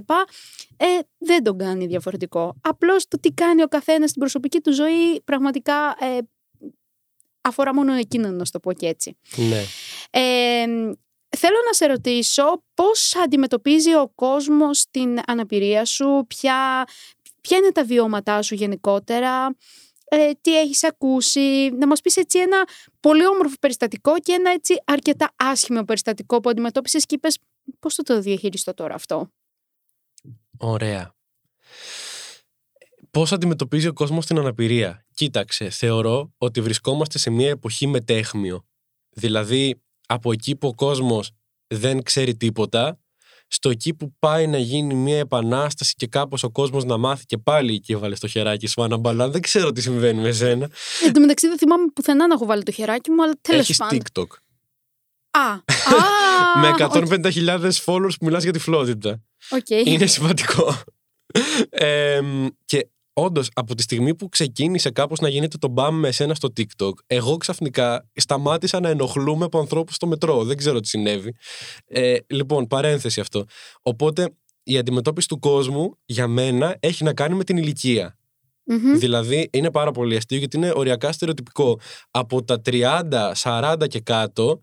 Ε, 0.76 0.86
δεν 1.18 1.42
τον 1.42 1.58
κάνει 1.58 1.86
διαφορετικό. 1.86 2.54
Απλώς 2.60 3.08
το 3.08 3.18
τι 3.20 3.30
κάνει 3.30 3.62
ο 3.62 3.66
καθένας 3.66 4.08
στην 4.08 4.20
προσωπική 4.20 4.60
του 4.60 4.72
ζωή 4.72 5.22
πραγματικά 5.24 5.96
ε, 6.00 6.18
αφορά 7.40 7.74
μόνο 7.74 7.92
εκείνον, 7.92 8.36
να 8.36 8.44
σου 8.44 8.50
το 8.50 8.60
πω 8.60 8.72
και 8.72 8.86
έτσι. 8.86 9.16
Ναι. 9.36 9.62
Ε, 10.10 10.66
θέλω 11.36 11.56
να 11.66 11.72
σε 11.72 11.86
ρωτήσω 11.86 12.62
πώς 12.74 13.16
αντιμετωπίζει 13.16 13.94
ο 13.94 14.12
κόσμος 14.14 14.84
την 14.90 15.20
αναπηρία 15.26 15.84
σου, 15.84 16.24
ποια, 16.26 16.84
ποια 17.40 17.56
είναι 17.56 17.72
τα 17.72 17.84
βιώματά 17.84 18.42
σου 18.42 18.54
γενικότερα, 18.54 19.56
ε, 20.04 20.30
τι 20.40 20.60
έχεις 20.60 20.84
ακούσει, 20.84 21.70
να 21.78 21.86
μας 21.86 22.00
πεις 22.00 22.16
έτσι 22.16 22.38
ένα 22.38 22.68
πολύ 23.00 23.26
όμορφο 23.26 23.54
περιστατικό 23.60 24.18
και 24.18 24.32
ένα 24.32 24.50
έτσι 24.50 24.74
αρκετά 24.84 25.32
άσχημο 25.36 25.82
περιστατικό 25.82 26.40
που 26.40 26.48
αντιμετώπισες 26.48 27.06
και 27.06 27.14
είπες 27.14 27.38
πώς 27.78 27.94
θα 27.94 28.02
το 28.02 28.20
διαχειριστώ 28.20 28.74
τώρα 28.74 28.94
αυτό; 28.94 29.30
Ωραία. 30.58 31.14
Πώς 33.10 33.32
αντιμετωπίζει 33.32 33.86
ο 33.86 33.92
κόσμος 33.92 34.26
την 34.26 34.38
αναπηρία; 34.38 35.06
Κοίταξε, 35.14 35.70
θεωρώ 35.70 36.34
ότι 36.38 36.60
βρισκόμαστε 36.60 37.18
σε 37.18 37.30
μια 37.30 37.48
εποχή 37.48 37.86
με 37.86 38.00
τέχμιο. 38.00 38.66
Δηλαδή, 39.10 39.82
από 40.06 40.32
εκεί 40.32 40.56
που 40.56 40.68
ο 40.68 40.74
κόσμος 40.74 41.30
δεν 41.66 42.02
ξέρει 42.02 42.36
τίποτα, 42.36 42.98
στο 43.54 43.70
εκεί 43.70 43.94
που 43.94 44.14
πάει 44.18 44.46
να 44.46 44.58
γίνει 44.58 44.94
μια 44.94 45.18
επανάσταση 45.18 45.94
και 45.96 46.06
κάπως 46.06 46.42
ο 46.42 46.50
κόσμος 46.50 46.84
να 46.84 46.96
μάθει 46.96 47.24
και 47.24 47.38
πάλι 47.38 47.74
εκεί 47.74 47.92
έβαλε 47.92 48.14
το 48.14 48.26
χεράκι 48.28 48.66
σου 48.66 48.82
Άννα 48.82 48.96
Μπαλάν. 48.96 49.30
Δεν 49.30 49.40
ξέρω 49.40 49.72
τι 49.72 49.80
συμβαίνει 49.80 50.20
με 50.20 50.32
σένα. 50.32 50.68
Εν 51.04 51.12
τω 51.12 51.20
μεταξύ 51.20 51.48
δεν 51.48 51.58
θυμάμαι 51.58 51.86
πουθενά 51.94 52.26
να 52.26 52.34
έχω 52.34 52.46
βάλει 52.46 52.62
το 52.62 52.72
χεράκι 52.72 53.10
μου, 53.10 53.22
αλλά 53.22 53.32
τέλος 53.40 53.60
Έχεις 53.60 53.76
πάντων. 53.76 53.98
TikTok. 53.98 54.26
Α, 55.30 55.50
α, 55.50 56.60
με 56.60 56.68
οκ, 56.68 56.78
150.000 56.78 57.70
followers 57.84 58.16
που 58.18 58.24
μιλάς 58.24 58.42
για 58.42 58.52
τυφλότητα. 58.52 59.22
οκ. 59.50 59.70
Είναι 59.70 60.06
σημαντικό. 60.06 60.74
Ε, 61.70 62.20
και 62.64 62.88
όντως, 63.14 63.50
από 63.54 63.74
τη 63.74 63.82
στιγμή 63.82 64.14
που 64.14 64.28
ξεκίνησε 64.28 64.90
κάπως 64.90 65.20
να 65.20 65.28
γίνεται 65.28 65.58
το 65.58 65.68
μπαμ 65.68 65.98
με 65.98 66.08
εσένα 66.08 66.34
στο 66.34 66.52
TikTok, 66.56 66.92
εγώ 67.06 67.36
ξαφνικά 67.36 68.10
σταμάτησα 68.14 68.80
να 68.80 68.88
ενοχλούμαι 68.88 69.44
από 69.44 69.58
ανθρώπους 69.58 69.94
στο 69.94 70.06
μετρό. 70.06 70.44
Δεν 70.44 70.56
ξέρω 70.56 70.80
τι 70.80 70.88
συνέβη. 70.88 71.34
Ε, 71.86 72.16
λοιπόν, 72.26 72.66
παρένθεση 72.66 73.20
αυτό. 73.20 73.44
Οπότε 73.82 74.28
η 74.62 74.78
αντιμετώπιση 74.78 75.28
του 75.28 75.38
κόσμου 75.38 75.98
για 76.04 76.26
μένα 76.26 76.76
έχει 76.80 77.04
να 77.04 77.14
κάνει 77.14 77.34
με 77.34 77.44
την 77.44 77.56
ηλικία. 77.56 78.18
Μμμ. 78.66 78.98
Δηλαδή 78.98 79.48
είναι 79.52 79.70
πάρα 79.70 79.90
πολύ 79.90 80.16
αστείο 80.16 80.38
γιατί 80.38 80.56
είναι 80.56 80.72
οριακά 80.74 81.12
στερεοτυπικό. 81.12 81.80
Από 82.10 82.44
τα 82.44 82.60
30, 82.64 83.32
40 83.42 83.86
και 83.88 84.00
κάτω 84.00 84.62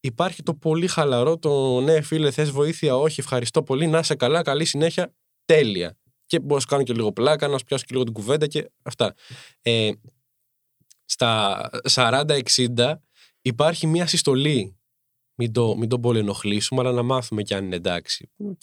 υπάρχει 0.00 0.42
το 0.42 0.54
πολύ 0.54 0.86
χαλαρό, 0.86 1.38
το 1.38 1.80
ναι 1.80 2.00
φίλε 2.00 2.30
θες 2.30 2.50
βοήθεια, 2.50 2.96
όχι 2.96 3.20
ευχαριστώ 3.20 3.62
πολύ, 3.62 3.86
να 3.86 3.98
είσαι 3.98 4.14
καλά, 4.14 4.42
καλή 4.42 4.64
συνέχεια, 4.64 5.14
τέλεια. 5.44 5.96
Και 6.32 6.40
μπορώ 6.40 6.54
να 6.54 6.60
σου 6.60 6.66
κάνω 6.66 6.82
και 6.82 6.92
λίγο 6.92 7.12
πλάκα, 7.12 7.48
να 7.48 7.58
σου 7.58 7.64
πιάσω 7.64 7.84
και 7.84 7.92
λίγο 7.92 8.04
την 8.04 8.12
κουβέντα 8.12 8.46
και 8.46 8.70
αυτά. 8.82 9.14
Ε, 9.62 9.90
στα 11.04 11.70
40-60 11.90 12.94
υπάρχει 13.42 13.86
μια 13.86 14.06
συστολή. 14.06 14.76
Μην 15.34 15.52
το, 15.52 15.76
μην 15.76 15.88
το 15.88 15.98
πολύ 15.98 16.18
ενοχλήσουμε, 16.18 16.80
αλλά 16.80 16.92
να 16.92 17.02
μάθουμε 17.02 17.42
κι 17.42 17.54
αν 17.54 17.64
είναι 17.64 17.76
εντάξει. 17.76 18.30
Οκ. 18.36 18.62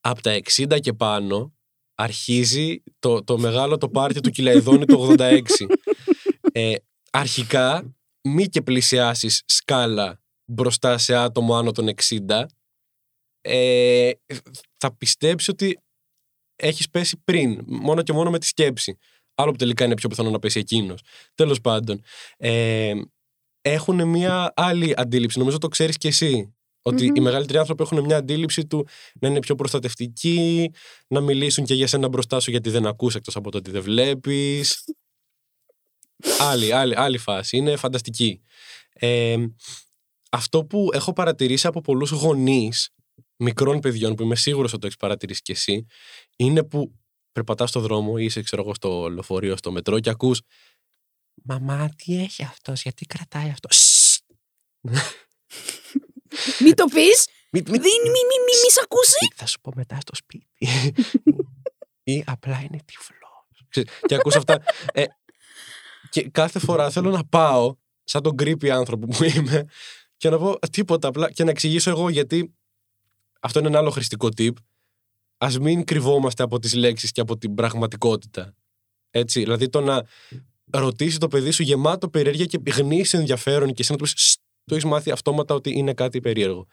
Από 0.00 0.22
τα 0.22 0.40
60 0.56 0.80
και 0.80 0.92
πάνω 0.92 1.54
αρχίζει 1.94 2.82
το, 2.98 3.24
το 3.24 3.38
μεγάλο 3.38 3.78
το 3.78 3.88
πάρτι 3.88 4.20
του 4.20 4.30
Κυλαϊδόνη 4.30 4.84
το 4.84 5.14
86. 5.18 5.42
Ε, 6.52 6.74
αρχικά, 7.10 7.96
μη 8.28 8.46
και 8.46 8.62
πλησιάσεις 8.62 9.42
σκάλα 9.46 10.22
μπροστά 10.44 10.98
σε 10.98 11.14
άτομο 11.14 11.56
άνω 11.56 11.72
των 11.72 11.88
60, 12.28 12.44
ε, 13.40 14.10
θα 14.76 14.96
πιστέψει 14.96 15.50
ότι 15.50 15.82
έχεις 16.58 16.90
πέσει 16.90 17.20
πριν, 17.24 17.62
μόνο 17.66 18.02
και 18.02 18.12
μόνο 18.12 18.30
με 18.30 18.38
τη 18.38 18.46
σκέψη. 18.46 18.98
Άλλο 19.34 19.50
που 19.50 19.56
τελικά 19.56 19.84
είναι 19.84 19.94
πιο 19.94 20.08
πιθανό 20.08 20.30
να 20.30 20.38
πέσει 20.38 20.58
εκείνος. 20.58 21.02
Τέλος 21.34 21.60
πάντων. 21.60 22.02
Ε, 22.36 22.92
έχουν 23.60 24.08
μια 24.08 24.52
άλλη 24.56 24.94
αντίληψη. 24.96 25.38
Νομίζω 25.38 25.58
το 25.58 25.68
ξέρεις 25.68 25.96
κι 25.96 26.06
εσύ. 26.06 26.54
οι 27.14 27.20
μεγαλύτεροι 27.20 27.58
άνθρωποι 27.58 27.82
έχουν 27.82 28.04
μια 28.04 28.16
αντίληψη 28.16 28.66
του 28.66 28.86
να 29.20 29.28
είναι 29.28 29.38
πιο 29.38 29.54
προστατευτικοί, 29.54 30.70
να 31.08 31.20
μιλήσουν 31.20 31.64
και 31.64 31.74
για 31.74 31.86
σένα 31.86 32.08
μπροστά 32.08 32.40
σου 32.40 32.50
γιατί 32.50 32.70
δεν 32.70 32.86
ακούς 32.86 33.14
εκτός 33.14 33.36
από 33.36 33.50
το 33.50 33.58
ότι 33.58 33.70
δεν 33.70 33.82
βλέπεις. 33.82 34.84
άλλη, 36.38 36.72
άλλη, 36.72 36.96
άλλη 36.96 37.18
φάση. 37.18 37.56
Είναι 37.56 37.76
φανταστική. 37.76 38.40
Ε, 38.92 39.36
αυτό 40.30 40.64
που 40.64 40.88
έχω 40.92 41.12
παρατηρήσει 41.12 41.66
από 41.66 41.80
πολλούς 41.80 42.10
γονείς 42.10 42.90
μικρών 43.36 43.80
παιδιών 43.80 44.14
που 44.14 44.22
είμαι 44.22 44.36
σίγουρος 44.36 44.70
ότι 44.72 44.80
το 44.80 44.86
έχεις 44.86 44.98
παρατηρήσει 44.98 45.42
κι 45.42 45.52
εσύ 45.52 45.86
είναι 46.38 46.64
που 46.64 46.92
περπατάς 47.32 47.68
στο 47.68 47.80
δρόμο 47.80 48.14
ή 48.18 48.24
είσαι 48.24 48.42
ξέρω 48.42 48.62
εγώ 48.62 48.74
στο 48.74 49.08
λεωφορείο, 49.08 49.56
στο 49.56 49.70
μετρό 49.70 50.00
και 50.00 50.10
ακούς 50.10 50.40
«Μαμά, 51.42 51.88
τι 51.96 52.22
έχει 52.22 52.44
αυτός, 52.44 52.82
γιατί 52.82 53.06
κρατάει 53.06 53.50
αυτό» 53.50 53.68
Μην 56.64 56.74
το 56.74 56.84
πεις, 56.84 57.28
μη, 57.52 57.62
μη, 57.66 57.78
μη, 57.78 57.78
μη, 57.78 58.36
μη, 58.46 58.70
σ' 58.70 58.78
ακούσει. 58.82 59.32
Θα 59.34 59.46
σου 59.46 59.60
πω 59.60 59.72
μετά 59.74 59.98
στο 60.00 60.14
σπίτι. 60.14 60.66
ή 62.02 62.24
απλά 62.26 62.60
είναι 62.60 62.78
τυφλός. 62.84 63.86
Και 64.06 64.14
ακούς 64.14 64.36
αυτά. 64.36 64.62
Ε, 64.92 65.04
και 66.10 66.28
κάθε 66.28 66.58
φορά 66.58 66.90
θέλω 66.90 67.10
να 67.10 67.24
πάω 67.24 67.76
σαν 68.04 68.22
τον 68.22 68.34
creepy 68.38 68.68
άνθρωπο 68.68 69.06
που 69.06 69.24
είμαι 69.24 69.64
και 70.16 70.30
να 70.30 70.38
πω 70.38 70.58
τίποτα 70.58 71.08
απλά 71.08 71.32
και 71.32 71.44
να 71.44 71.50
εξηγήσω 71.50 71.90
εγώ 71.90 72.08
γιατί 72.08 72.54
αυτό 73.40 73.58
είναι 73.58 73.68
ένα 73.68 73.78
άλλο 73.78 73.90
χρηστικό 73.90 74.28
tip. 74.36 74.52
Α 75.38 75.48
μην 75.60 75.84
κρυβόμαστε 75.84 76.42
από 76.42 76.58
τις 76.58 76.74
λέξεις 76.74 77.12
και 77.12 77.20
από 77.20 77.38
την 77.38 77.54
πραγματικότητα. 77.54 78.54
Έτσι, 79.10 79.40
δηλαδή 79.40 79.68
το 79.68 79.80
να 79.80 80.02
ρωτήσει 80.70 81.18
το 81.18 81.28
παιδί 81.28 81.50
σου 81.50 81.62
γεμάτο 81.62 82.08
περιέργεια 82.08 82.44
και 82.44 82.60
γνήσιο 82.76 83.18
ενδιαφέρον 83.18 83.68
και 83.68 83.82
εσύ 83.82 83.92
να 83.92 83.98
του 83.98 84.04
πεις 84.04 84.36
το 84.64 84.74
έχεις 84.74 84.84
μάθει 84.84 85.10
αυτόματα 85.10 85.54
ότι 85.54 85.70
είναι 85.78 85.94
κάτι 85.94 86.20
περίεργο. 86.20 86.66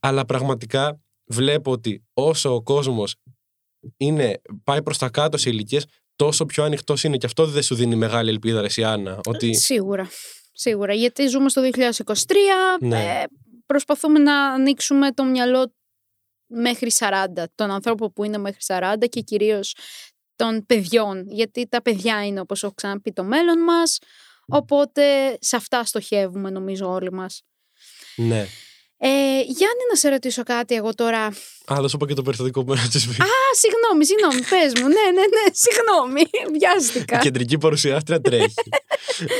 Αλλά 0.00 0.24
πραγματικά 0.24 1.00
βλέπω 1.24 1.70
ότι 1.70 2.04
όσο 2.14 2.54
ο 2.54 2.62
κόσμος 2.62 3.16
πάει 4.64 4.82
προς 4.82 4.98
τα 4.98 5.08
κάτω 5.08 5.36
σε 5.36 5.50
ηλικίες, 5.50 5.86
τόσο 6.16 6.44
πιο 6.44 6.64
ανοιχτός 6.64 7.04
είναι. 7.04 7.16
Και 7.16 7.26
αυτό 7.26 7.46
δεν 7.46 7.62
σου 7.62 7.74
δίνει 7.74 7.96
μεγάλη 7.96 8.30
ελπίδα, 8.30 8.60
Ρε 8.60 8.84
Άννα. 8.84 9.20
Ότι... 9.26 9.54
Σίγουρα. 9.54 10.08
Σίγουρα. 10.52 10.94
Γιατί 10.94 11.26
ζούμε 11.26 11.48
στο 11.48 11.62
2023. 11.72 12.12
Ναι. 12.80 12.98
Ε, 12.98 13.24
προσπαθούμε 13.66 14.18
να 14.18 14.46
ανοίξουμε 14.46 15.12
το 15.12 15.24
μυαλό 15.24 15.72
μέχρι 16.52 16.90
40, 16.98 17.44
των 17.54 17.70
ανθρώπων 17.70 18.12
που 18.12 18.24
είναι 18.24 18.38
μέχρι 18.38 18.60
40 18.66 18.94
και 19.08 19.20
κυρίως 19.20 19.74
των 20.36 20.66
παιδιών, 20.66 21.24
γιατί 21.28 21.68
τα 21.68 21.82
παιδιά 21.82 22.26
είναι 22.26 22.40
όπως 22.40 22.62
έχω 22.62 22.72
ξαναπεί 22.74 23.12
το 23.12 23.24
μέλλον 23.24 23.58
μας, 23.58 23.98
οπότε 24.46 25.36
σε 25.40 25.56
αυτά 25.56 25.84
στοχεύουμε 25.84 26.50
νομίζω 26.50 26.92
όλοι 26.92 27.12
μας. 27.12 27.42
Ναι. 28.16 28.46
Ε, 29.04 29.40
Γιάννη, 29.40 29.82
να 29.90 29.96
σε 29.96 30.08
ρωτήσω 30.08 30.42
κάτι 30.42 30.74
εγώ 30.74 30.94
τώρα. 30.94 31.24
Α, 31.72 31.76
δεν 31.80 31.88
σου 31.88 31.96
πω 31.96 32.06
και 32.06 32.14
το 32.14 32.22
περιστατικό 32.22 32.64
που 32.64 32.74
τη 32.74 32.78
Α, 32.78 33.32
συγγνώμη, 33.60 34.04
συγγνώμη, 34.06 34.42
πες 34.48 34.80
μου. 34.80 34.88
Ναι, 34.88 35.10
ναι, 35.14 35.20
ναι, 35.20 35.52
συγγνώμη. 35.52 36.22
Βιάστηκα. 36.58 37.16
Η 37.16 37.20
κεντρική 37.20 37.58
παρουσιάστρια 37.58 38.20
τρέχει. 38.20 38.54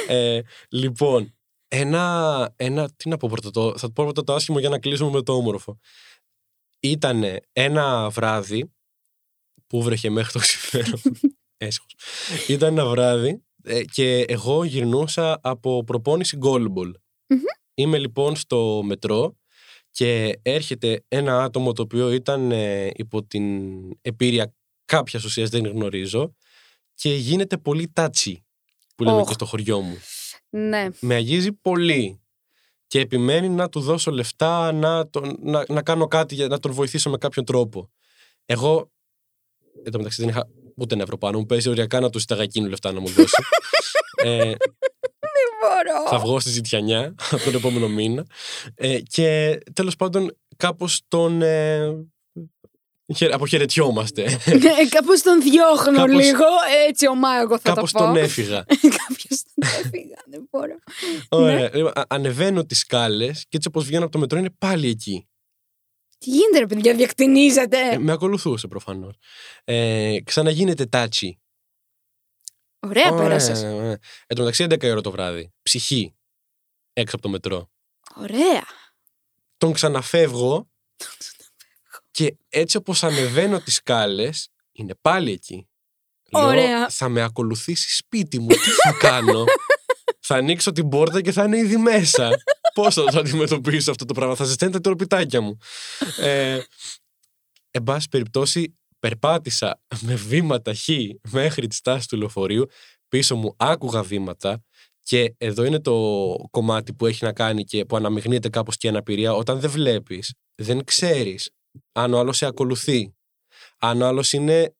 ε, 0.08 0.40
λοιπόν, 0.68 1.34
ένα, 1.68 2.54
ένα. 2.56 2.90
Τι 2.96 3.08
να 3.08 3.16
πω 3.16 3.28
πρώτα, 3.30 3.50
το, 3.50 3.78
θα 3.78 3.92
πω 3.92 4.04
πρώτα 4.04 4.24
το 4.24 4.34
άσχημο 4.34 4.58
για 4.58 4.68
να 4.68 4.78
κλείσουμε 4.78 5.10
με 5.10 5.22
το 5.22 5.32
όμορφο 5.32 5.78
ήταν 6.82 7.24
ένα 7.52 8.08
βράδυ 8.08 8.72
που 9.66 9.82
βρέχε 9.82 10.10
μέχρι 10.10 10.32
το 10.32 10.38
ξημέρο. 10.38 10.98
Έσχος. 11.56 11.94
Ήταν 12.48 12.78
ένα 12.78 12.86
βράδυ 12.86 13.42
ε, 13.62 13.84
και 13.84 14.20
εγώ 14.28 14.64
γυρνούσα 14.64 15.38
από 15.42 15.84
προπόνηση 15.84 16.38
goalball. 16.42 16.92
Είμαι 17.74 17.98
λοιπόν 17.98 18.36
στο 18.36 18.82
μετρό 18.84 19.36
και 19.90 20.38
έρχεται 20.42 21.04
ένα 21.08 21.42
άτομο 21.42 21.72
το 21.72 21.82
οποίο 21.82 22.12
ήταν 22.12 22.50
ε, 22.52 22.90
υπό 22.94 23.24
την 23.24 23.72
επίρρεια 24.02 24.54
κάποιας 24.84 25.24
ουσίας 25.24 25.48
δεν 25.48 25.66
γνωρίζω 25.66 26.34
και 26.94 27.14
γίνεται 27.14 27.56
πολύ 27.58 27.88
τάτσι 27.92 28.44
που 28.96 29.04
λέμε 29.04 29.22
και 29.22 29.32
στο 29.32 29.44
χωριό 29.44 29.80
μου. 29.80 29.96
Ναι. 30.50 30.88
Με 31.00 31.14
αγγίζει 31.14 31.52
πολύ 31.52 32.21
και 32.92 33.00
επιμένει 33.00 33.48
να 33.48 33.68
του 33.68 33.80
δώσω 33.80 34.10
λεφτά, 34.10 34.72
να, 34.72 35.08
τον, 35.08 35.36
να, 35.42 35.64
να 35.68 35.82
κάνω 35.82 36.06
κάτι 36.06 36.34
για 36.34 36.46
να 36.46 36.58
τον 36.58 36.72
βοηθήσω 36.72 37.10
με 37.10 37.16
κάποιον 37.18 37.44
τρόπο. 37.44 37.90
Εγώ, 38.46 38.90
εν 39.84 39.92
τω 39.92 39.98
μεταξύ 39.98 40.20
δεν 40.20 40.30
είχα 40.30 40.48
ούτε 40.76 40.94
ένα 40.94 41.02
ευρώ 41.02 41.18
πάνω 41.18 41.38
μου, 41.38 41.46
παίζει 41.46 41.68
οριακά 41.68 42.00
να 42.00 42.10
του 42.10 42.18
ζητάγα 42.18 42.42
εκείνου 42.42 42.68
λεφτά 42.68 42.92
να 42.92 43.00
μου 43.00 43.08
δώσει. 43.08 43.42
ε, 44.24 44.44
δεν 44.44 45.48
μπορώ. 45.60 46.08
Θα 46.08 46.18
βγω 46.18 46.40
στη 46.40 46.50
ζητιανιά 46.50 47.14
από 47.30 47.44
τον 47.44 47.54
επόμενο 47.54 47.88
μήνα. 47.88 48.26
Ε, 48.74 49.00
και 49.00 49.58
τέλος 49.72 49.96
πάντων 49.96 50.36
κάπως 50.56 51.02
τον 51.08 51.42
ε, 51.42 51.86
Αποχαιρετιόμαστε. 53.32 54.22
Ναι, 54.46 54.88
κάπως 54.88 55.22
τον 55.22 55.42
διώχνω 55.42 55.96
κάπως... 55.96 56.24
λίγο, 56.24 56.44
έτσι 56.88 57.08
ο 57.08 57.14
μάγο 57.14 57.58
θα 57.58 57.72
κάπως 57.72 57.92
το 57.92 57.98
πω. 57.98 58.04
τον 58.04 58.16
έφυγα. 58.16 58.64
Κάπως 58.98 59.42
τον 59.54 59.68
έφυγα, 59.84 60.22
δεν 60.26 60.48
μπορώ. 60.50 60.78
Ωραία. 61.28 61.58
Ναι. 61.58 61.68
Λοιπόν, 61.68 61.92
ανεβαίνω 62.08 62.64
τις 62.64 62.78
σκάλες 62.78 63.44
και 63.48 63.56
έτσι 63.56 63.68
όπως 63.68 63.84
βγαίνω 63.84 64.02
από 64.02 64.12
το 64.12 64.18
μετρό 64.18 64.38
είναι 64.38 64.54
πάλι 64.58 64.88
εκεί. 64.88 65.26
Τι 66.18 66.30
γίνεται, 66.30 66.58
ρε 66.58 66.66
παιδιά, 66.66 66.94
διακτηνίζετε. 66.94 67.78
Ε, 67.90 67.98
με 67.98 68.12
ακολουθούσε 68.12 68.68
προφανώς. 68.68 69.14
Ε, 69.64 70.16
ξαναγίνεται 70.24 70.86
τάτσι. 70.86 71.40
Ωραία, 72.78 73.14
πέρασες. 73.14 73.62
Ε, 73.62 73.98
εν 74.26 74.36
τω 74.36 74.42
μεταξύ 74.42 74.66
11 74.68 74.90
ώρα 74.90 75.00
το 75.00 75.10
βράδυ. 75.10 75.52
Ψυχή. 75.62 76.14
Έξω 76.92 77.14
από 77.14 77.24
το 77.24 77.30
μετρό. 77.30 77.70
Ωραία. 78.16 78.64
Τον 79.56 79.72
ξαναφεύγω 79.72 80.70
και 82.12 82.36
έτσι 82.48 82.76
όπως 82.76 83.02
ανεβαίνω 83.02 83.60
τις 83.60 83.74
σκάλες, 83.74 84.48
είναι 84.72 84.94
πάλι 85.00 85.32
εκεί. 85.32 85.66
Ωραία. 86.30 86.78
Λέω, 86.78 86.90
θα 86.90 87.08
με 87.08 87.22
ακολουθήσει 87.22 87.96
σπίτι 87.96 88.38
μου, 88.38 88.46
τι 88.46 88.70
θα 88.70 88.92
κάνω; 88.92 89.44
θα 90.20 90.34
ανοίξω 90.34 90.72
την 90.72 90.88
πόρτα 90.88 91.20
και 91.20 91.32
θα 91.32 91.44
είναι 91.44 91.58
ήδη 91.58 91.76
μέσα. 91.76 92.30
Πώς 92.74 92.94
θα 92.94 93.04
το 93.04 93.18
αντιμετωπίσω 93.18 93.90
αυτό 93.90 94.04
το 94.04 94.14
πράγμα, 94.14 94.34
θα 94.34 94.44
ζεσταίνετε 94.44 94.76
τα 94.76 94.82
τροπιτάκια 94.82 95.40
μου. 95.40 95.58
ε, 96.20 96.60
εν 97.70 97.82
πάση 97.82 98.08
περιπτώσει, 98.08 98.78
περπάτησα 98.98 99.80
με 100.00 100.14
βήματα 100.14 100.74
χ 100.74 100.88
μέχρι 101.30 101.66
τη 101.66 101.74
στάση 101.74 102.08
του 102.08 102.16
λεωφορείου. 102.16 102.66
Πίσω 103.08 103.36
μου 103.36 103.54
άκουγα 103.56 104.02
βήματα 104.02 104.64
και 105.02 105.34
εδώ 105.38 105.64
είναι 105.64 105.80
το 105.80 106.34
κομμάτι 106.50 106.94
που 106.94 107.06
έχει 107.06 107.24
να 107.24 107.32
κάνει 107.32 107.64
και 107.64 107.84
που 107.84 107.96
αναμειγνύεται 107.96 108.48
κάπως 108.48 108.76
και 108.76 108.86
η 108.86 108.90
αναπηρία. 108.90 109.32
Όταν 109.32 109.60
δεν 109.60 109.70
βλέπεις, 109.70 110.34
δεν 110.54 110.84
ξέρεις 110.84 111.50
αν 111.92 112.14
ο 112.14 112.18
άλλος 112.18 112.36
σε 112.36 112.46
ακολουθεί, 112.46 113.14
αν 113.78 114.02
ο 114.02 114.06
άλλος 114.06 114.32
είναι 114.32 114.74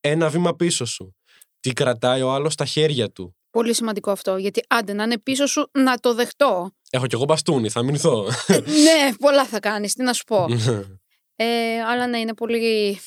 ένα 0.00 0.28
βήμα 0.28 0.56
πίσω 0.56 0.84
σου, 0.84 1.16
τι 1.60 1.72
κρατάει 1.72 2.22
ο 2.22 2.32
άλλος 2.32 2.52
στα 2.52 2.64
χέρια 2.64 3.10
του; 3.10 3.34
Πολύ 3.50 3.74
σημαντικό 3.74 4.10
αυτό, 4.10 4.36
γιατί 4.36 4.62
άντε 4.68 4.92
να 4.92 5.02
είναι 5.02 5.18
πίσω 5.18 5.46
σου 5.46 5.70
να 5.72 5.98
το 5.98 6.14
δεχτώ. 6.14 6.70
Έχω 6.90 7.06
κι 7.06 7.14
εγώ 7.14 7.24
μπαστούνι, 7.24 7.68
θα 7.68 7.82
μηνθώ. 7.82 8.24
ναι, 8.84 9.14
πολλά 9.18 9.46
θα 9.46 9.60
κάνεις, 9.60 9.94
τι 9.94 10.02
να 10.02 10.12
σου 10.12 10.24
πω. 10.24 10.46
ε, 11.36 11.80
αλλά 11.80 12.06
ναι, 12.06 12.18
είναι 12.18 12.34
πολύ... 12.34 12.98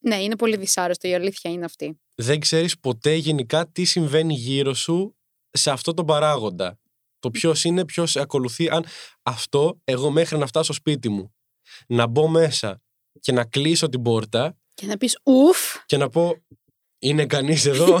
Ναι, 0.00 0.22
είναι 0.22 0.36
πολύ 0.36 0.56
δυσάρεστο, 0.56 1.08
η 1.08 1.14
αλήθεια 1.14 1.50
είναι 1.50 1.64
αυτή. 1.64 2.00
Δεν 2.14 2.40
ξέρεις 2.40 2.78
ποτέ 2.78 3.14
γενικά 3.14 3.68
τι 3.68 3.84
συμβαίνει 3.84 4.34
γύρω 4.34 4.74
σου 4.74 5.16
σε 5.50 5.70
αυτό 5.70 5.94
το 5.94 6.04
παράγοντα. 6.04 6.78
Το 7.18 7.30
ποιος 7.30 7.64
είναι, 7.64 7.84
ποιος 7.84 8.16
ακολουθεί. 8.16 8.68
Αν 8.68 8.84
αυτό, 9.22 9.80
εγώ 9.84 10.10
μέχρι 10.10 10.38
να 10.38 10.46
φτάσω 10.46 10.72
σπίτι 10.72 11.08
μου, 11.08 11.34
να 11.86 12.06
μπω 12.06 12.28
μέσα 12.28 12.82
και 13.20 13.32
να 13.32 13.44
κλείσω 13.44 13.88
την 13.88 14.02
πόρτα. 14.02 14.56
Και 14.74 14.86
να 14.86 14.96
πεις 14.96 15.18
ουφ. 15.22 15.58
Και 15.86 15.96
να 15.96 16.08
πω, 16.08 16.36
είναι 16.98 17.26
κανείς 17.26 17.66
εδώ. 17.66 17.98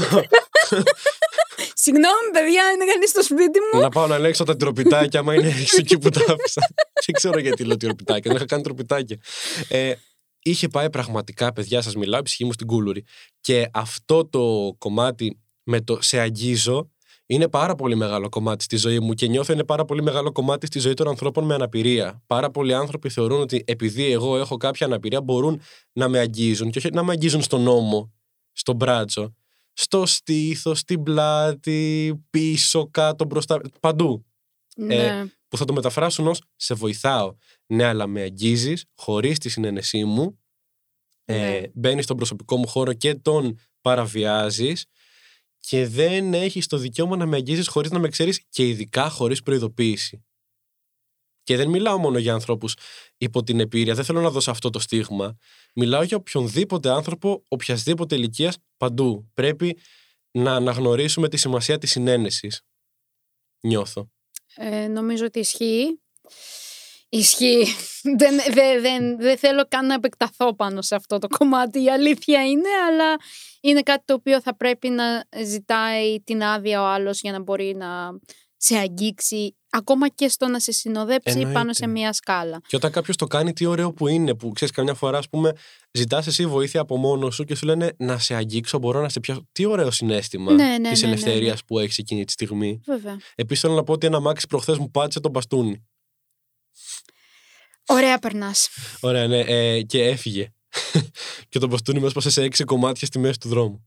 Συγγνώμη, 1.84 2.30
παιδιά, 2.32 2.62
είναι 2.74 2.84
κανείς 2.92 3.10
στο 3.10 3.22
σπίτι 3.22 3.58
μου. 3.72 3.80
Να 3.80 3.88
πάω 3.88 4.06
να 4.06 4.14
ελέγξω 4.14 4.44
τα 4.44 4.56
τροπιτάκια, 4.56 5.20
άμα 5.20 5.34
είναι 5.34 5.52
εκεί 5.78 5.98
που 5.98 6.08
τα 6.08 6.20
άφησα. 6.20 6.60
Δεν 7.06 7.14
ξέρω 7.14 7.38
γιατί 7.38 7.64
λέω 7.64 7.76
τροπιτάκια, 7.76 8.22
δεν 8.22 8.36
είχα 8.36 8.44
κάνει 8.44 8.62
τροπιτάκια. 8.62 9.20
Ε, 9.68 9.94
είχε 10.42 10.68
πάει 10.68 10.90
πραγματικά, 10.90 11.52
παιδιά, 11.52 11.82
σας 11.82 11.94
μιλάω, 11.94 12.20
η 12.20 12.22
ψυχή 12.22 12.44
μου 12.44 12.52
στην 12.52 12.66
κούλουρη. 12.66 13.04
Και 13.40 13.68
αυτό 13.72 14.26
το 14.26 14.74
κομμάτι 14.78 15.40
με 15.62 15.80
το 15.80 15.98
σε 16.02 16.18
αγγίζω 16.18 16.91
είναι 17.34 17.48
πάρα 17.48 17.74
πολύ 17.74 17.94
μεγάλο 17.94 18.28
κομμάτι 18.28 18.64
στη 18.64 18.76
ζωή 18.76 19.00
μου 19.00 19.14
και 19.14 19.26
νιώθω 19.26 19.52
είναι 19.52 19.64
πάρα 19.64 19.84
πολύ 19.84 20.02
μεγάλο 20.02 20.32
κομμάτι 20.32 20.66
στη 20.66 20.78
ζωή 20.78 20.94
των 20.94 21.08
ανθρώπων 21.08 21.44
με 21.44 21.54
αναπηρία. 21.54 22.22
Πάρα 22.26 22.50
πολλοί 22.50 22.74
άνθρωποι 22.74 23.08
θεωρούν 23.08 23.40
ότι 23.40 23.64
επειδή 23.66 24.12
εγώ 24.12 24.38
έχω 24.38 24.56
κάποια 24.56 24.86
αναπηρία 24.86 25.22
μπορούν 25.22 25.60
να 25.92 26.08
με 26.08 26.18
αγγίζουν 26.18 26.70
και 26.70 26.78
όχι 26.78 26.90
να 26.90 27.02
με 27.02 27.12
αγγίζουν 27.12 27.42
στον 27.42 27.62
νόμο, 27.62 28.12
στον 28.52 28.76
μπράτσο, 28.76 29.34
στο 29.72 30.06
στήθος, 30.06 30.78
στην 30.78 31.02
πλάτη, 31.02 32.14
πίσω, 32.30 32.88
κάτω, 32.90 33.24
μπροστά, 33.24 33.60
παντού. 33.80 34.26
Ναι. 34.76 34.94
Ε, 34.94 35.24
που 35.48 35.56
θα 35.56 35.64
το 35.64 35.72
μεταφράσουν 35.72 36.26
ως 36.26 36.42
«σε 36.56 36.74
βοηθάω». 36.74 37.34
Ναι, 37.66 37.84
αλλά 37.84 38.06
με 38.06 38.20
αγγίζεις 38.20 38.84
χωρίς 38.94 39.38
τη 39.38 39.48
συνένεσή 39.48 40.04
μου, 40.04 40.38
ε, 41.24 41.34
Ναι. 41.34 41.60
μπαίνεις 41.74 42.04
στον 42.04 42.16
προσωπικό 42.16 42.56
μου 42.56 42.66
χώρο 42.66 42.92
και 42.92 43.14
τον 43.14 43.58
παραβιάζεις 43.80 44.84
και 45.68 45.86
δεν 45.86 46.34
έχεις 46.34 46.66
το 46.66 46.76
δικαίωμα 46.76 47.16
να 47.16 47.26
με 47.26 47.36
αγγίζεις 47.36 47.68
χωρίς 47.68 47.90
να 47.90 47.98
με 47.98 48.08
ξέρεις 48.08 48.44
και 48.48 48.68
ειδικά 48.68 49.08
χωρίς 49.08 49.42
προειδοποίηση. 49.42 50.24
Και 51.42 51.56
δεν 51.56 51.68
μιλάω 51.68 51.98
μόνο 51.98 52.18
για 52.18 52.32
ανθρώπους 52.34 52.76
υπό 53.16 53.42
την 53.42 53.60
επίρρεια, 53.60 53.94
δεν 53.94 54.04
θέλω 54.04 54.20
να 54.20 54.30
δώσω 54.30 54.50
αυτό 54.50 54.70
το 54.70 54.78
στίγμα. 54.78 55.36
Μιλάω 55.74 56.02
για 56.02 56.16
οποιονδήποτε 56.16 56.90
άνθρωπο, 56.90 57.44
οποιασδήποτε 57.48 58.14
ηλικίας, 58.14 58.58
παντού. 58.76 59.30
Πρέπει 59.34 59.78
να 60.30 60.54
αναγνωρίσουμε 60.54 61.28
τη 61.28 61.36
σημασία 61.36 61.78
της 61.78 61.90
συνένεσης. 61.90 62.62
Νιώθω. 63.60 64.10
Ε, 64.54 64.86
νομίζω 64.86 65.24
ότι 65.24 65.38
ισχύει. 65.38 66.00
Ισχύει. 67.14 67.66
δεν, 68.18 68.36
δεν, 68.52 68.82
δεν, 68.82 69.16
δεν 69.20 69.38
θέλω 69.38 69.64
καν 69.68 69.86
να 69.86 69.94
επεκταθώ 69.94 70.54
πάνω 70.54 70.82
σε 70.82 70.94
αυτό 70.94 71.18
το 71.18 71.28
κομμάτι. 71.28 71.82
Η 71.82 71.90
αλήθεια 71.90 72.44
είναι, 72.46 72.68
αλλά 72.88 73.16
είναι 73.60 73.80
κάτι 73.80 74.02
το 74.04 74.14
οποίο 74.14 74.40
θα 74.40 74.56
πρέπει 74.56 74.88
να 74.88 75.04
ζητάει 75.44 76.20
την 76.20 76.42
άδεια 76.42 76.82
ο 76.82 76.86
άλλος 76.86 77.20
για 77.20 77.32
να 77.32 77.40
μπορεί 77.40 77.74
να 77.74 77.88
σε 78.56 78.76
αγγίξει, 78.76 79.56
ακόμα 79.70 80.08
και 80.08 80.28
στο 80.28 80.48
να 80.48 80.58
σε 80.58 80.72
συνοδέψει 80.72 81.38
πάνω 81.38 81.48
Εννοείται. 81.48 81.72
σε 81.72 81.86
μια 81.86 82.12
σκάλα. 82.12 82.60
Και 82.66 82.76
όταν 82.76 82.90
κάποιος 82.90 83.16
το 83.16 83.26
κάνει, 83.26 83.52
τι 83.52 83.66
ωραίο 83.66 83.92
που 83.92 84.08
είναι, 84.08 84.34
που 84.34 84.52
ξέρεις, 84.52 84.74
καμιά 84.74 84.94
φορά, 84.94 85.18
ας 85.18 85.28
πούμε, 85.28 85.52
ζητάς 85.90 86.26
εσύ 86.26 86.46
βοήθεια 86.46 86.80
από 86.80 86.96
μόνος 86.96 87.34
σου 87.34 87.44
και 87.44 87.54
σου 87.54 87.66
λένε 87.66 87.92
να 87.98 88.18
σε 88.18 88.34
αγγίξω, 88.34 88.78
μπορώ 88.78 89.00
να 89.00 89.08
σε 89.08 89.20
πιάσω. 89.20 89.48
Τι 89.52 89.64
ωραίο 89.64 89.90
συνέστημα 89.90 90.52
Ναι, 90.52 90.76
ναι, 90.80 90.90
της 90.90 91.02
ναι, 91.02 91.08
ναι, 91.08 91.12
ελευθερίας 91.12 91.54
ναι. 91.54 91.60
που 91.66 91.78
έχεις 91.78 91.98
εκείνη 91.98 92.24
τη 92.24 92.32
στιγμή. 92.32 92.80
Βέβαια. 92.86 93.16
Επίσης, 93.34 93.62
θέλω 93.62 93.74
να 93.74 93.82
πω 93.82 93.92
ότι 93.92 94.06
ένα 94.06 94.20
μάξι 94.20 94.46
προχθές 94.46 94.78
μου 94.78 94.90
πάτησε 94.90 95.20
τον 95.20 95.30
μπαστούνι. 95.30 95.86
Ωραία 97.86 98.18
περνάς. 98.18 98.68
Ωραία, 99.00 99.26
ναι, 99.26 99.38
ε, 99.40 99.82
και 99.82 100.04
έφυγε. 100.04 100.52
και 101.48 101.58
το 101.58 101.66
μπαστούνι 101.66 102.00
με 102.00 102.06
έσπασε 102.06 102.30
σε 102.30 102.42
έξι 102.42 102.64
κομμάτια 102.64 103.06
στη 103.06 103.18
μέση 103.18 103.38
του 103.38 103.48
δρόμου. 103.48 103.86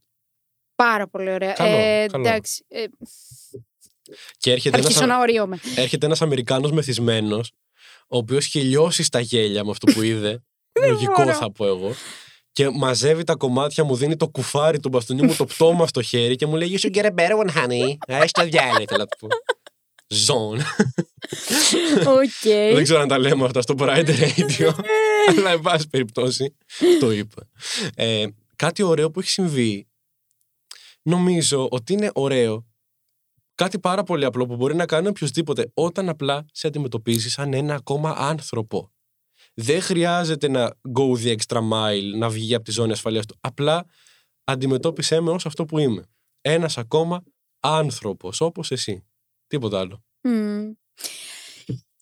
Πάρα 0.75 1.08
πολύ 1.08 1.32
ωραία. 1.32 1.54
Καλό, 1.54 1.78
ε, 1.78 2.06
καλό. 2.12 2.28
εντάξει. 2.28 2.66
Ε, 2.68 2.84
Και 4.38 4.52
έρχεται 4.52 4.78
θα 4.78 4.84
αρχίσω 4.84 5.04
ένα 5.04 5.14
να 5.14 5.20
ωρύομαι. 5.20 5.60
έρχεται 5.75 6.06
ένας 6.06 6.22
Αμερικάνος 6.22 6.72
μεθυσμένος, 6.72 7.52
ο 8.08 8.18
οποίος 8.18 8.46
είχε 8.46 8.60
λιώσει 8.62 9.04
στα 9.04 9.20
γέλια 9.20 9.64
με 9.64 9.72
αυτό 9.72 9.92
που 9.92 10.02
είδε. 10.02 10.44
Λογικό 10.88 11.14
μπορώ. 11.24 11.34
θα 11.34 11.52
πω 11.52 11.66
εγώ. 11.66 11.94
Και 12.52 12.70
μαζεύει 12.70 13.24
τα 13.24 13.36
κομμάτια, 13.36 13.84
μου 13.84 13.96
δίνει 13.96 14.16
το 14.16 14.28
κουφάρι 14.28 14.80
του 14.80 14.90
μπαστούνι 14.90 15.22
μου, 15.22 15.36
το 15.36 15.46
πτώμα 15.46 15.88
στο 15.88 16.02
χέρι 16.02 16.36
και 16.36 16.46
μου 16.46 16.56
λέει 16.56 16.80
You 16.80 16.86
should 16.86 16.96
get 16.96 17.06
a 17.06 17.14
better 17.16 17.38
one, 17.46 17.50
honey. 17.58 17.96
Έχει 18.08 18.32
το 18.32 18.44
διάλειμμα, 18.44 18.82
ήθελα 18.82 18.98
να 18.98 19.06
του 19.06 19.18
πω. 19.20 19.28
Ζών. 20.15 20.60
Οκ. 22.07 22.43
Δεν 22.74 22.84
ξέρω 22.84 23.00
αν 23.00 23.07
τα 23.07 23.17
λέμε 23.17 23.45
αυτά 23.45 23.62
στο 23.62 23.75
Pride 23.77 24.07
Radio. 24.07 24.72
Αλλά, 25.27 25.51
εν 25.51 25.62
πάση 25.62 25.89
περιπτώσει, 25.89 26.55
το 27.00 27.12
είπα. 27.12 27.48
Ε, 27.95 28.25
κάτι 28.55 28.84
ωραίο 28.84 29.12
που 29.12 29.19
έχει 29.19 29.29
συμβεί. 29.29 29.88
Νομίζω 31.01 31.67
ότι 31.72 31.93
είναι 31.93 32.10
ωραίο. 32.13 32.65
Κάτι 33.55 33.79
πάρα 33.79 34.03
πολύ 34.03 34.25
απλό 34.25 34.45
που 34.45 34.55
μπορεί 34.55 34.75
να 34.75 34.86
κάνει 34.86 35.07
οποιοδήποτε 35.07 35.72
όταν 35.74 36.10
απλά 36.10 36.45
σε 36.51 36.67
αντιμετωπίζεις 36.67 37.31
σαν 37.34 37.53
ένα 37.53 37.75
ακόμα 37.75 38.15
άνθρωπο. 38.17 38.91
Δεν 39.53 39.81
χρειάζεται 39.81 40.48
να 40.48 40.74
go 40.98 41.24
the 41.24 41.36
extra 41.36 41.60
mile, 41.72 42.17
να 42.17 42.29
βγει 42.29 42.55
από 42.55 42.63
τη 42.63 42.72
ζώνη 42.72 42.91
ασφαλείας 42.91 43.25
του. 43.25 43.38
Απλά 43.41 43.86
αντιμετώπισε 44.43 45.19
με 45.19 45.31
ως 45.31 45.45
αυτό 45.45 45.65
που 45.65 45.79
είμαι. 45.79 46.05
Ένας 46.41 46.77
ακόμα 46.77 47.24
άνθρωπος, 47.60 48.41
όπως 48.41 48.72
εσύ. 48.72 49.05
Τίποτα 49.48 49.80
άλλο. 49.80 50.04
Μμμ. 50.22 50.72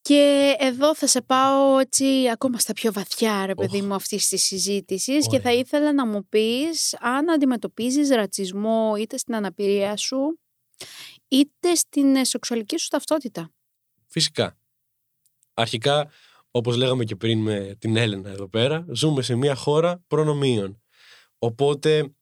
Και 0.02 0.56
εδώ 0.60 0.96
θα 0.96 1.08
σε 1.08 1.22
πάω 1.22 1.78
έτσι 1.78 2.30
ακόμα 2.32 2.60
στα 2.60 2.74
πιο 2.74 2.92
βαθιά, 2.92 3.46
ρε 3.46 3.56
παιδί 3.56 3.80
Οχ. 3.80 3.86
μου, 3.86 3.94
αυτής 3.94 4.28
της 4.28 4.44
συζήτησης. 4.44 5.28
Και 5.28 5.36
Ωραία. 5.36 5.42
θα 5.42 5.54
ήθελα 5.54 5.94
να 5.94 6.06
μου 6.06 6.28
πεις 6.30 6.98
αν 7.00 7.30
αντιμετωπίζεις 7.30 8.10
ρατσισμό 8.10 8.96
είτε 9.00 9.18
στην 9.18 9.36
αναπηρία 9.36 9.98
σου, 9.98 10.40
είτε 11.28 11.76
στην 11.76 12.16
ε, 12.16 12.24
σεξουαλική 12.24 12.78
σου 12.78 12.88
ταυτότητα. 12.88 13.52
Φυσικά. 14.08 14.58
Αρχικά, 15.54 16.12
όπως 16.52 16.76
λέγαμε 16.76 17.04
και 17.04 17.16
πριν 17.16 17.40
με 17.40 17.76
την 17.80 17.96
Έλενα 17.96 18.30
εδώ 18.30 18.50
πέρα, 18.50 18.86
ζούμε 18.90 19.22
σε 19.22 19.36
μια 19.36 19.56
χώρα 19.56 20.04
προνομίων. 20.08 20.82
Οπότε 21.38 22.14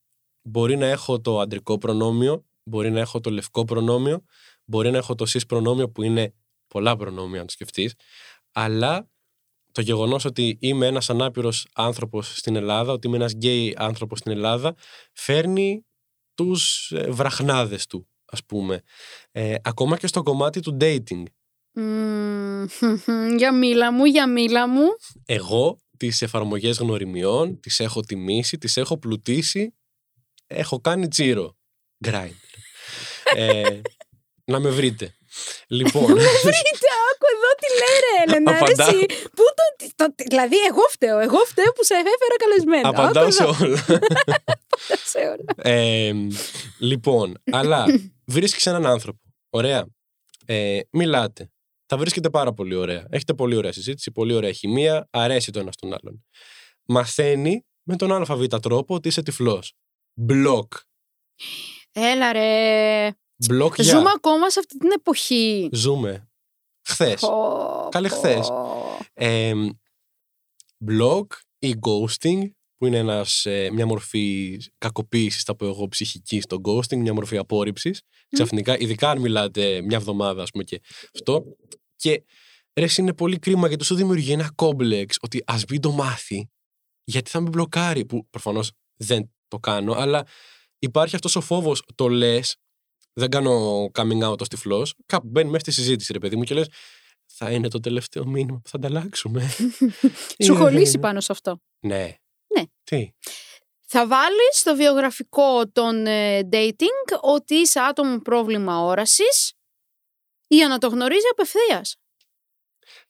μπορεί 0.41 0.77
να 0.77 0.85
έχω 0.85 1.21
το 1.21 1.39
αντρικό 1.39 1.77
προνόμιο, 1.77 2.45
μπορεί 2.63 2.91
να 2.91 2.99
έχω 2.99 3.19
το 3.19 3.29
λευκό 3.29 3.63
προνόμιο, 3.63 4.23
μπορεί 4.71 4.91
να 4.91 4.97
έχω 4.97 5.15
το 5.15 5.25
cis 5.27 5.47
προνόμιο 5.47 5.89
που 5.89 6.03
είναι 6.03 6.33
πολλά 6.67 6.95
προνόμια 6.95 7.39
αν 7.39 7.45
το 7.45 7.51
σκεφτείς, 7.51 7.93
αλλά 8.51 9.09
το 9.71 9.81
γεγονός 9.81 10.25
ότι 10.25 10.57
είμαι 10.59 10.85
ένας 10.87 11.09
ανάπηρος 11.09 11.67
άνθρωπος 11.75 12.37
στην 12.37 12.55
Ελλάδα, 12.55 12.91
ότι 12.91 13.07
είμαι 13.07 13.15
ένας 13.15 13.31
γκέι 13.31 13.75
άνθρωπος 13.77 14.19
στην 14.19 14.31
Ελλάδα, 14.31 14.75
φέρνει 15.13 15.85
τους 16.33 16.91
ε, 16.91 17.11
βραχνάδες 17.11 17.87
του, 17.87 18.07
ας 18.25 18.45
πούμε. 18.45 18.81
Ε, 19.31 19.55
ακόμα 19.63 19.97
και 19.97 20.07
στο 20.07 20.23
κομμάτι 20.23 20.59
του 20.59 20.77
dating. 20.81 21.23
Μμμ, 21.73 22.65
για 23.37 23.53
μίλα 23.53 23.91
μου, 23.91 24.05
για 24.05 24.29
μίλα 24.29 24.67
μου. 24.67 24.85
Εγώ 25.25 25.79
τις 25.97 26.21
εφαρμογές 26.21 26.77
γνωριμιών 26.77 27.59
τις 27.59 27.79
έχω 27.79 28.01
τιμήσει, 28.01 28.57
τις 28.57 28.77
έχω 28.77 28.97
πλουτίσει, 28.97 29.75
έχω 30.47 30.81
κάνει 30.81 31.07
τζίρο. 31.07 31.57
Grind. 32.05 32.31
ε, 33.35 33.81
να 34.51 34.59
με 34.59 34.69
βρείτε. 34.69 35.15
Λοιπόν, 35.67 36.05
Βρείτε, 36.05 36.87
άκου 37.09 37.25
εδώ 37.35 37.49
τι 37.59 37.67
λέει 37.79 37.99
ρε 38.03 38.13
Έλενα. 38.23 38.51
ρε, 38.51 38.57
Απαντάω. 38.57 38.87
εσύ. 38.87 39.05
Πού 39.23 39.43
το, 39.55 39.87
το- 39.95 40.13
δηλαδή 40.29 40.55
εγώ 40.69 40.81
φταίω, 40.89 41.19
εγώ 41.19 41.37
φταίω 41.37 41.71
που 41.71 41.83
σε 41.83 41.93
έφερα 41.93 42.35
καλεσμένο. 42.37 42.89
απαντάω 42.89 43.23
Άκου 43.23 43.31
σε 43.31 43.43
εδώ, 43.43 43.55
όλα. 43.65 43.83
σε 45.11 45.17
όλα. 45.19 45.71
Ε, 45.71 46.13
λοιπόν, 46.79 47.37
αλλά 47.51 47.85
βρίσκεις 48.25 48.65
έναν 48.65 48.85
άνθρωπο. 48.85 49.19
Ωραία. 49.49 49.85
Ε, 50.45 50.79
μιλάτε. 50.91 51.51
Θα 51.85 51.97
βρίσκετε 51.97 52.29
πάρα 52.29 52.53
πολύ 52.53 52.75
ωραία. 52.75 53.05
Έχετε 53.09 53.33
πολύ 53.33 53.55
ωραία 53.55 53.71
συζήτηση, 53.71 54.11
πολύ 54.11 54.33
ωραία 54.33 54.51
χημεία, 54.51 55.07
αρέσει 55.11 55.51
το 55.51 55.59
ένα 55.59 55.71
στον 55.71 55.93
άλλον. 55.93 56.25
Μαθαίνει 56.85 57.65
με 57.83 57.95
τον 57.95 58.11
ΑΒ 58.11 58.45
τρόπο 58.61 58.95
ότι 58.95 59.07
είσαι 59.07 59.21
τυφλός. 59.23 59.73
Μπλοκ. 60.13 60.73
Έλα 61.91 62.31
ρε. 62.31 63.09
Μπλοκ 63.45 63.75
για. 63.75 63.83
Ζούμε 63.83 64.09
ακόμα 64.15 64.49
σε 64.49 64.59
αυτή 64.59 64.77
την 64.77 64.91
εποχή. 64.91 65.69
Ζούμε. 65.71 66.29
Χθες. 66.87 67.19
Πω, 67.19 67.87
Καλή 67.91 68.09
πω. 68.09 68.15
χθες. 68.15 68.49
Ε, 69.13 69.53
blog 70.89 71.25
ή 71.59 71.75
ghosting, 71.81 72.49
που 72.77 72.85
είναι 72.85 72.97
ένας, 72.97 73.45
ε, 73.45 73.69
μια 73.73 73.85
μορφή 73.85 74.57
κακοποίησης, 74.77 75.43
θα 75.43 75.55
πω 75.55 75.65
εγώ, 75.65 75.87
ψυχικής 75.87 76.43
στο 76.43 76.61
ghosting, 76.63 76.97
μια 76.97 77.13
μορφή 77.13 77.37
απόρριψης. 77.37 78.01
Ξαφνικά, 78.29 78.77
ειδικά 78.79 79.09
αν 79.09 79.19
μιλάτε 79.19 79.81
μια 79.81 79.97
εβδομάδα, 79.97 80.41
ας 80.41 80.49
πούμε, 80.49 80.63
και 80.63 80.81
αυτό. 81.15 81.43
Και 81.95 82.23
ρε, 82.75 82.85
εσύ, 82.85 83.01
είναι 83.01 83.13
πολύ 83.13 83.39
κρίμα 83.39 83.67
γιατί 83.67 83.85
σου 83.85 83.95
δημιουργεί 83.95 84.31
ένα 84.31 84.51
κόμπλεξ 84.55 85.17
ότι 85.21 85.43
ας 85.45 85.65
μην 85.69 85.81
το 85.81 85.91
μάθει, 85.91 86.49
γιατί 87.03 87.29
θα 87.29 87.41
με 87.41 87.49
μπλοκάρει, 87.49 88.05
που 88.05 88.27
προφανώς 88.29 88.71
δεν 88.95 89.31
το 89.47 89.59
κάνω, 89.59 89.93
αλλά 89.93 90.25
υπάρχει 90.79 91.15
αυτός 91.15 91.35
ο 91.35 91.41
φόβος, 91.41 91.83
το 91.95 92.07
λες, 92.07 92.55
δεν 93.13 93.29
κάνω 93.29 93.85
coming 93.93 94.23
out 94.31 94.39
ως 94.39 94.47
τυφλός, 94.47 94.95
κάπου 95.05 95.27
μπαίνει 95.27 95.49
μέσα 95.49 95.59
στη 95.59 95.71
συζήτηση, 95.71 96.13
ρε 96.13 96.19
παιδί 96.19 96.35
μου, 96.35 96.43
και 96.43 96.53
λες, 96.53 96.67
θα 97.25 97.51
είναι 97.51 97.67
το 97.67 97.79
τελευταίο 97.79 98.25
μήνυμα 98.25 98.59
που 98.63 98.69
θα 98.69 98.77
ανταλλάξουμε. 98.77 99.49
Σου 100.43 100.53
έχω 100.53 100.67
Είναι- 100.67 100.79
λύσει 100.79 100.99
πάνω 100.99 101.21
σε 101.21 101.31
αυτό. 101.31 101.61
Ναι. 101.79 102.15
Ναι. 102.55 102.63
Τι; 102.83 103.11
Θα 103.87 104.07
βάλεις 104.07 104.57
στο 104.59 104.75
βιογραφικό 104.75 105.67
των 105.71 106.05
ε, 106.05 106.47
dating 106.51 107.19
ότι 107.21 107.55
είσαι 107.55 107.79
άτομο 107.79 108.11
με 108.11 108.19
πρόβλημα 108.19 108.79
όρασης 108.81 109.53
για 110.47 110.67
να 110.67 110.77
το 110.77 110.87
γνωρίζει 110.87 111.27
απευθεία. 111.31 111.81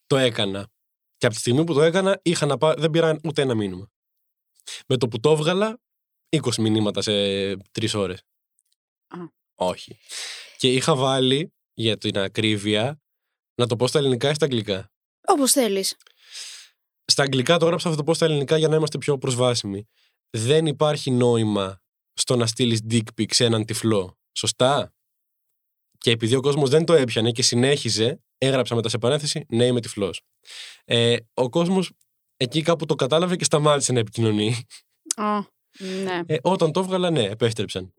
Το 0.06 0.16
έκανα. 0.16 0.70
Και 1.16 1.26
από 1.26 1.34
τη 1.34 1.40
στιγμή 1.40 1.64
που 1.64 1.74
το 1.74 1.82
έκανα, 1.82 2.20
είχα 2.22 2.46
να 2.46 2.58
πά... 2.58 2.74
δεν 2.74 2.90
πήρα 2.90 3.18
ούτε 3.24 3.42
ένα 3.42 3.54
μήνυμα. 3.54 3.90
Με 4.86 4.96
το 4.96 5.08
που 5.08 5.20
το 5.20 5.30
έβγαλα, 5.30 5.78
20 6.36 6.54
μηνύματα 6.58 7.02
σε 7.02 7.12
τρεις 7.56 7.94
ώρες. 7.94 8.22
Α. 9.62 9.66
Όχι. 9.66 9.98
Και 10.56 10.72
είχα 10.72 10.94
βάλει 10.94 11.52
για 11.74 11.98
την 11.98 12.18
ακρίβεια 12.18 13.00
να 13.54 13.66
το 13.66 13.76
πω 13.76 13.86
στα 13.86 13.98
ελληνικά 13.98 14.30
ή 14.30 14.34
στα 14.34 14.44
αγγλικά; 14.44 14.92
Όπως 15.26 15.52
θέλεις. 15.52 15.96
Στα 17.04 17.22
αγγλικά 17.22 17.58
το 17.58 17.64
έγραψα, 17.64 17.90
θα 17.90 17.96
το 17.96 18.04
πω 18.04 18.14
στα 18.14 18.24
ελληνικά 18.24 18.56
για 18.56 18.68
να 18.68 18.76
είμαστε 18.76 18.98
πιο 18.98 19.18
προσβάσιμοι. 19.18 19.88
Δεν 20.30 20.66
υπάρχει 20.66 21.10
νόημα 21.10 21.80
στο 22.12 22.36
να 22.36 22.46
στείλεις 22.46 22.80
dick 22.90 23.02
pic 23.18 23.34
σε 23.34 23.44
έναν 23.44 23.64
τυφλό. 23.64 24.18
Σωστά; 24.32 24.94
Και 25.98 26.10
επειδή 26.10 26.34
ο 26.34 26.40
κόσμος 26.40 26.70
δεν 26.70 26.84
το 26.84 26.92
έπιανε 26.92 27.30
και 27.30 27.42
συνέχιζε, 27.42 28.22
έγραψα 28.38 28.74
μετά 28.74 28.88
σε 28.88 28.98
παρένθεση 28.98 29.44
ναι, 29.48 29.64
είμαι 29.64 29.80
τυφλός. 29.80 30.20
Ε, 30.84 31.16
ο 31.34 31.48
κόσμος 31.48 31.92
εκεί 32.36 32.62
κάπου 32.62 32.86
το 32.86 32.94
κατάλαβε 32.94 33.36
και 33.36 33.44
σταμάτησε 33.44 33.92
να 33.92 33.98
επικοινωνεί. 33.98 34.66
Α, 35.16 35.38
ναι. 35.78 36.20
Ε, 36.26 36.36
όταν 36.42 36.72
το 36.72 36.80
έβγαλα, 36.80 37.10
ναι, 37.10 37.24
επέστρεψαν. 37.24 37.94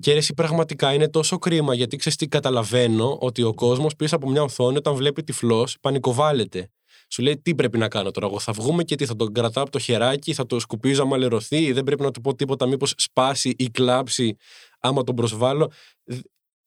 Και 0.00 0.12
εσύ 0.12 0.34
πραγματικά 0.34 0.92
είναι 0.92 1.08
τόσο 1.08 1.38
κρίμα 1.38 1.74
γιατί 1.74 1.96
ξέρεις 1.96 2.18
τι 2.18 2.28
καταλαβαίνω 2.28 3.18
ότι 3.20 3.42
ο 3.42 3.54
κόσμος 3.54 3.96
πίσω 3.96 4.16
από 4.16 4.30
μια 4.30 4.42
οθόνη 4.42 4.76
όταν 4.76 4.94
βλέπει 4.94 5.22
τυφλός 5.22 5.76
πανικοβάλλεται. 5.80 6.70
Σου 7.08 7.22
λέει 7.22 7.38
τι 7.38 7.54
πρέπει 7.54 7.78
να 7.78 7.88
κάνω 7.88 8.10
τώρα. 8.10 8.26
Εγώ 8.26 8.38
θα 8.38 8.52
βγούμε 8.52 8.84
και 8.84 8.94
τι 8.94 9.06
θα 9.06 9.16
τον 9.16 9.32
κρατάω 9.32 9.62
από 9.62 9.72
το 9.72 9.78
χεράκι, 9.78 10.34
θα 10.34 10.46
το 10.46 10.58
σκουπίζω 10.58 11.02
άμα 11.02 11.16
λερωθεί, 11.16 11.72
δεν 11.72 11.84
πρέπει 11.84 12.02
να 12.02 12.10
του 12.10 12.20
πω 12.20 12.34
τίποτα, 12.34 12.66
μήπως 12.66 12.94
σπάσει 12.96 13.54
ή 13.58 13.70
κλάψει 13.70 14.36
άμα 14.80 15.02
τον 15.02 15.14
προσβάλλω. 15.14 15.72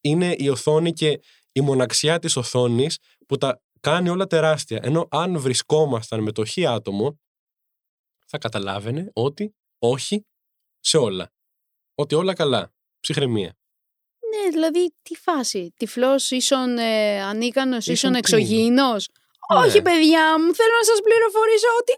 Είναι 0.02 0.36
η 0.38 0.50
οθόνη 0.50 0.92
και 0.92 1.20
η 1.52 1.62
μοναξιά 1.62 2.20
της 2.20 2.36
οθόνης 2.36 2.98
που 3.28 3.38
τα 3.38 3.62
κάνει 3.80 4.10
όλα 4.10 4.28
τεράστια. 4.28 4.80
Ενώ 4.84 5.08
αν 5.12 5.40
βρισκόμασταν 5.40 6.24
με 6.24 6.32
το 6.32 6.46
χι 6.46 6.66
άτομο, 6.66 7.20
θα 8.26 8.38
καταλάβαινε 8.38 9.10
ότι 9.14 9.56
όχι 9.80 10.26
σε 10.80 10.98
όλα. 10.98 11.32
Ότι 11.96 12.16
όλα 12.16 12.34
καλά. 12.34 12.74
Ψυχραιμία. 13.04 13.56
Ναι, 14.32 14.50
δηλαδή 14.50 14.94
τι 15.02 15.16
φάση; 15.16 15.74
Τυφλός 15.78 16.32
ίσον 16.32 16.78
ε, 16.78 17.22
ανίκανος, 17.22 17.78
ίσον, 17.78 17.94
ίσον 17.94 18.16
εξωγήινος. 18.16 19.10
Ναι. 19.54 19.60
Όχι, 19.60 19.82
παιδιά 19.82 20.26
μου, 20.40 20.56
θέλω 20.56 20.76
να 20.82 20.86
σας 20.92 21.00
πληροφορήσω 21.04 21.68
ότι 21.80 21.94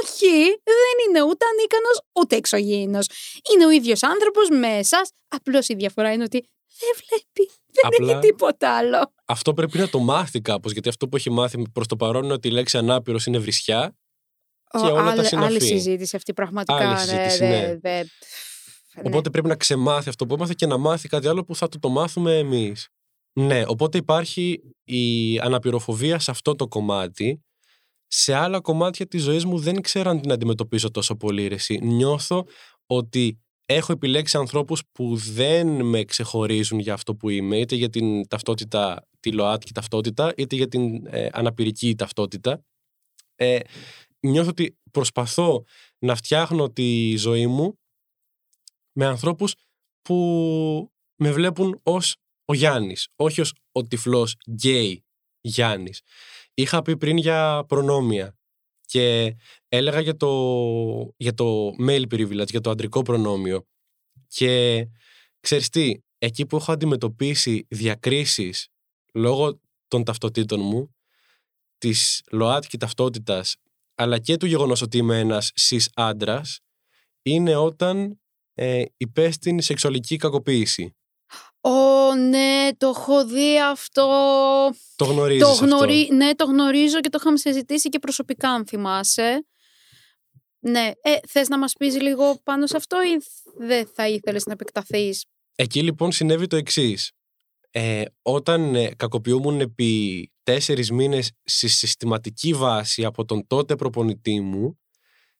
όχι, 0.00 0.60
δεν 0.64 0.96
είναι 1.08 1.22
ούτε 1.22 1.44
ανίκανος 1.52 2.00
ούτε 2.12 2.36
εξωγήινος. 2.36 3.06
Είναι 3.52 3.66
ο 3.66 3.70
ίδιος 3.70 4.02
άνθρωπος 4.02 4.48
μέσα. 4.48 5.00
Απλώς 5.28 5.68
η 5.68 5.74
διαφορά 5.74 6.12
είναι 6.12 6.22
ότι 6.22 6.48
δεν 6.80 6.90
βλέπει. 7.06 7.52
Δεν 7.66 7.86
Απλά, 7.86 8.12
έχει 8.12 8.20
τίποτα 8.20 8.76
άλλο. 8.76 9.12
Αυτό 9.24 9.54
πρέπει 9.54 9.78
να 9.78 9.88
το 9.88 9.98
μάθει 9.98 10.40
κάπως. 10.40 10.72
Γιατί 10.72 10.88
αυτό 10.88 11.08
που 11.08 11.16
έχει 11.16 11.30
μάθει 11.30 11.62
προς 11.72 11.86
το 11.86 11.96
παρόν 11.96 12.24
είναι 12.24 12.32
ότι 12.32 12.48
η 12.48 12.50
λέξη 12.50 12.78
ανάπηρος 12.78 13.26
είναι 13.26 13.38
βρισιά. 13.38 13.96
Και 14.70 14.86
όλα 14.86 15.14
τα 15.14 15.24
συναφή. 15.24 15.46
Άλλη 15.46 15.62
συζήτηση 15.62 16.16
αυτή 16.16 16.32
πραγματικά. 16.32 16.88
Άλλη 16.88 16.98
συζήτηση, 16.98 17.44
ναι, 17.44 17.48
ναι. 17.48 17.76
Δε, 17.76 18.04
Οπότε 19.04 19.30
πρέπει 19.30 19.48
να 19.48 19.56
ξεμάθει 19.56 20.08
αυτό 20.08 20.26
που 20.26 20.34
έμαθε 20.34 20.54
και 20.56 20.66
να 20.66 20.76
μάθει 20.76 21.08
κάτι 21.08 21.28
άλλο 21.28 21.44
που 21.44 21.54
θα 21.54 21.68
του 21.68 21.78
το 21.78 21.88
μάθουμε 21.88 22.38
εμείς. 22.38 22.88
Ναι, 23.32 23.62
οπότε 23.66 23.98
υπάρχει 23.98 24.60
η 24.84 25.38
αναπηροφοβία 25.38 26.18
σε 26.18 26.30
αυτό 26.30 26.54
το 26.54 26.68
κομμάτι. 26.68 27.42
Σε 28.06 28.34
άλλα 28.34 28.60
κομμάτια 28.60 29.06
της 29.06 29.22
ζωής 29.22 29.44
μου 29.44 29.58
δεν 29.58 29.80
ξέρω 29.80 30.10
αν 30.10 30.20
την 30.20 30.32
αντιμετωπίζω 30.32 30.90
τόσο 30.90 31.16
πολύ 31.16 31.46
ρεσί. 31.46 31.78
Νιώθω 31.82 32.46
ότι 32.86 33.38
έχω 33.66 33.92
επιλέξει 33.92 34.36
ανθρώπους 34.36 34.82
που 34.92 35.16
δεν 35.16 35.84
με 35.84 36.04
ξεχωρίζουν 36.04 36.78
για 36.78 36.92
αυτό 36.92 37.14
που 37.14 37.28
είμαι, 37.28 37.58
είτε 37.58 37.74
για 37.74 37.88
την 37.88 38.28
ταυτότητα, 38.28 39.08
τη 39.20 39.32
ΛΟΑΤΚΙ 39.32 39.72
ταυτότητα, 39.72 40.32
είτε 40.36 40.56
για 40.56 40.68
την 40.68 41.06
ε, 41.06 41.28
αναπηρική 41.32 41.94
ταυτότητα. 41.94 42.64
Ε, 43.34 43.58
νιώθω 44.20 44.48
ότι 44.48 44.78
προσπαθώ 44.90 45.64
να 45.98 46.14
φτιάχνω 46.14 46.70
τη 46.70 47.16
ζωή 47.16 47.46
μου 47.46 47.77
με 48.98 49.06
ανθρώπους 49.06 49.54
που 50.02 50.92
με 51.16 51.32
βλέπουν 51.32 51.80
ως 51.82 52.16
ο 52.44 52.54
Γιάννης, 52.54 53.08
όχι 53.16 53.40
ως 53.40 53.52
ο 53.72 53.82
τυφλός 53.82 54.36
γκέι 54.50 55.04
Γιάννης. 55.40 56.00
Είχα 56.54 56.82
πει 56.82 56.96
πριν 56.96 57.16
για 57.16 57.64
προνόμια 57.68 58.36
και 58.80 59.36
έλεγα 59.68 60.00
για 60.00 60.16
το, 60.16 61.14
για 61.16 61.34
το 61.34 61.70
male 61.80 62.04
privilege, 62.10 62.48
για 62.50 62.60
το 62.60 62.70
αντρικό 62.70 63.02
προνόμιο. 63.02 63.66
Και 64.28 64.86
ξέρεις 65.40 65.68
τι, 65.68 66.00
εκεί 66.18 66.46
που 66.46 66.56
έχω 66.56 66.72
αντιμετωπίσει 66.72 67.66
διακρίσεις 67.68 68.68
λόγω 69.14 69.60
των 69.88 70.04
ταυτοτήτων 70.04 70.60
μου, 70.60 70.94
της 71.78 72.22
ΛΟΑΤΚΙ 72.30 72.76
ταυτότητας, 72.76 73.56
αλλά 73.94 74.18
και 74.18 74.36
του 74.36 74.46
γεγονός 74.46 74.82
ότι 74.82 74.98
είμαι 74.98 75.18
ένας 75.18 75.52
cis 75.60 75.84
άντρας, 75.94 76.60
είναι 77.22 77.56
όταν 77.56 78.20
ε, 78.58 78.82
υπέστη 78.96 79.62
σεξουαλική 79.62 80.16
κακοποίηση. 80.16 80.96
Ω, 81.60 82.14
ναι, 82.14 82.68
το 82.76 82.88
έχω 82.88 83.26
δει 83.26 83.60
αυτό. 83.60 84.06
Το 84.96 85.04
γνωρίζεις 85.04 85.42
το 85.42 85.64
γνωρί... 85.64 86.00
αυτό. 86.02 86.14
Ναι, 86.14 86.34
το 86.34 86.44
γνωρίζω 86.44 87.00
και 87.00 87.08
το 87.08 87.18
είχαμε 87.20 87.38
συζητήσει 87.38 87.88
και 87.88 87.98
προσωπικά, 87.98 88.50
αν 88.50 88.66
θυμάσαι. 88.66 89.46
Ναι, 90.58 90.90
ε, 91.00 91.16
θες 91.28 91.48
να 91.48 91.58
μας 91.58 91.72
πεις 91.72 92.00
λίγο 92.00 92.40
πάνω 92.42 92.66
σε 92.66 92.76
αυτό 92.76 92.96
ή 93.02 93.16
δεν 93.58 93.88
θα 93.94 94.08
ήθελες 94.08 94.46
να 94.46 94.52
επεκταθείς; 94.52 95.24
Εκεί 95.54 95.82
λοιπόν 95.82 96.12
συνέβη 96.12 96.46
το 96.46 96.56
εξής. 96.56 97.12
Ε, 97.70 98.02
όταν 98.22 98.74
ε, 98.74 98.90
κακοποιούμουν 98.96 99.60
επί 99.60 100.32
τέσσερις 100.42 100.90
μήνες 100.90 101.30
σε 101.44 101.68
συστηματική 101.68 102.52
βάση 102.52 103.04
από 103.04 103.24
τον 103.24 103.46
τότε 103.46 103.76
προπονητή 103.76 104.40
μου, 104.40 104.78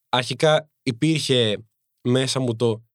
αρχικά 0.09 0.71
υπήρχε 0.83 1.67
μέσα 2.01 2.41
μου 2.41 2.57
το 2.57 2.88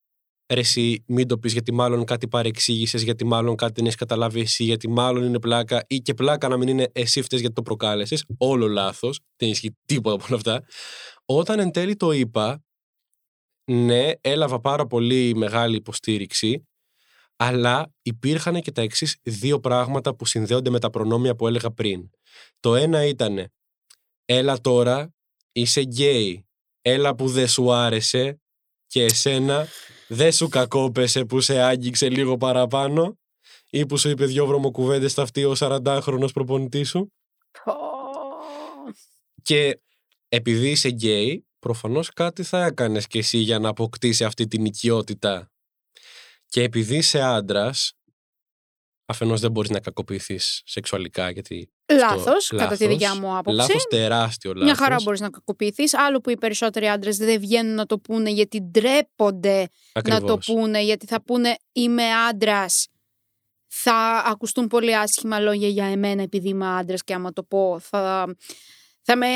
ρε 0.54 0.60
εσύ 0.60 1.04
μην 1.08 1.28
το 1.28 1.38
πεις 1.38 1.54
γιατί 1.54 1.74
μάλλον 1.74 2.06
κάτι 2.06 2.28
παρεξήγησες, 2.28 3.02
γιατί 3.02 3.26
μάλλον 3.26 3.56
κάτι 3.56 3.74
δεν 3.76 3.86
έχεις 3.86 3.98
καταλάβει 3.98 4.40
εσύ, 4.40 4.64
γιατί 4.64 4.90
μάλλον 4.90 5.24
είναι 5.24 5.40
πλάκα 5.40 5.84
ή 5.88 5.98
και 5.98 6.14
πλάκα 6.14 6.48
να 6.48 6.58
μην 6.58 6.68
είναι 6.68 6.90
εσύ 6.92 7.22
φταίει 7.22 7.40
γιατί 7.40 7.56
το 7.56 7.62
προκάλεσες. 7.62 8.26
Όλο 8.38 8.68
λάθος. 8.68 9.20
Δεν 9.36 9.50
ισχύει 9.50 9.78
τίποτα 9.86 10.16
από 10.16 10.26
όλα 10.28 10.36
αυτά. 10.36 10.64
Όταν 11.26 11.60
εν 11.60 11.72
τέλει 11.72 11.96
το 11.96 12.12
είπα, 12.12 12.64
ναι, 13.72 14.12
έλαβα 14.22 14.60
πάρα 14.60 14.88
πολύ 14.88 15.36
μεγάλη 15.36 15.76
υποστήριξη, 15.76 16.68
αλλά 17.36 17.94
υπήρχαν 18.02 18.62
και 18.62 18.72
τα 18.72 18.82
εξής 18.82 19.18
δύο 19.24 19.60
πράγματα 19.60 20.16
που 20.16 20.26
συνδέονται 20.26 20.70
με 20.70 20.80
τα 20.80 20.90
προνόμια 20.90 21.36
που 21.36 21.48
έλεγα 21.48 21.72
πριν. 21.72 22.10
Το 22.60 22.76
ένα 22.76 23.06
ήταν, 23.06 23.48
έλα 24.26 24.62
τώρα, 24.62 25.14
είσαι 25.52 25.82
γκέι, 25.82 26.48
έλα 26.82 27.16
που 27.16 27.28
δεν 27.28 27.48
σου 27.48 27.74
άρεσε 27.74 28.42
και 28.88 29.04
εσένα 29.04 29.68
δεν 30.14 30.32
σου 30.32 30.48
κακόπεσε 30.48 31.26
που 31.26 31.42
σε 31.42 31.60
άγγιξε 31.60 32.10
λίγο 32.10 32.38
παραπάνω 32.38 33.18
ή 33.70 33.86
που 33.86 33.98
σου 33.98 34.10
είπε 34.10 34.26
δυο 34.26 34.46
βρωμοκουβέντες 34.46 35.12
στα 35.12 35.22
αυτή 35.22 35.44
ο 35.46 35.54
40χρονος 35.58 36.34
προπονητής 36.34 36.90
σου. 36.90 37.14
Και 39.42 39.82
επειδή 40.28 40.70
είσαι 40.70 40.90
γκέι, 40.90 41.48
προφανώς 41.60 42.10
κάτι 42.10 42.44
θα 42.44 42.66
έκανες 42.66 43.08
κι 43.08 43.18
εσύ 43.18 43.38
για 43.38 43.60
να 43.60 43.70
αποκτήσει 43.70 44.24
αυτή 44.24 44.48
την 44.48 44.66
οικειότητα. 44.66 45.52
Και 46.46 46.64
επειδή 46.64 46.96
είσαι 46.96 47.22
άντρας, 47.22 47.94
αφενός 49.06 49.42
δεν 49.42 49.52
μπορείς 49.52 49.70
να 49.70 49.80
κακοποιηθείς 49.80 50.62
σεξουαλικά 50.66 51.30
γιατί 51.30 51.70
Λάθος, 51.92 52.48
κατά 52.48 52.78
τη 52.78 52.88
δικιά 52.88 53.16
μου 53.16 53.38
άποψη. 53.38 53.58
Λάθος, 53.58 53.88
τεράστιο 53.90 54.54
λάθος. 54.54 54.66
Μια 54.66 54.76
χαρά 54.76 54.96
μπορείς 55.04 55.20
να 55.20 55.30
κακοποιηθείς. 55.30 55.94
Άλλο 55.94 56.20
που 56.22 56.30
οι 56.30 56.38
περισσότεροι 56.38 56.88
άντρες 56.88 57.18
δεν 57.18 57.40
βγαίνουν 57.40 57.76
να 57.76 57.86
το 57.86 58.00
πούνε 58.00 58.30
γιατί 58.30 58.62
ντρέπονται 58.62 59.68
να 60.04 60.22
το 60.22 60.38
πούνε, 60.38 60.82
γιατί 60.82 61.06
θα 61.06 61.24
πούνε 61.24 61.56
Είμαι 61.72 62.04
άντρας. 62.30 62.88
Θα 63.68 64.24
ακουστούν 64.26 64.68
πολύ 64.68 64.98
άσχημα 64.98 65.40
λόγια 65.40 65.68
για 65.68 65.86
εμένα 65.86 66.22
επειδή 66.22 66.50
είμαι 66.50 66.68
άντρας 66.68 67.04
και 67.04 67.14
άμα 67.14 67.34
το 67.34 67.44
πω 67.44 67.80
θα, 67.80 68.36
θα 69.02 69.16
με 69.16 69.28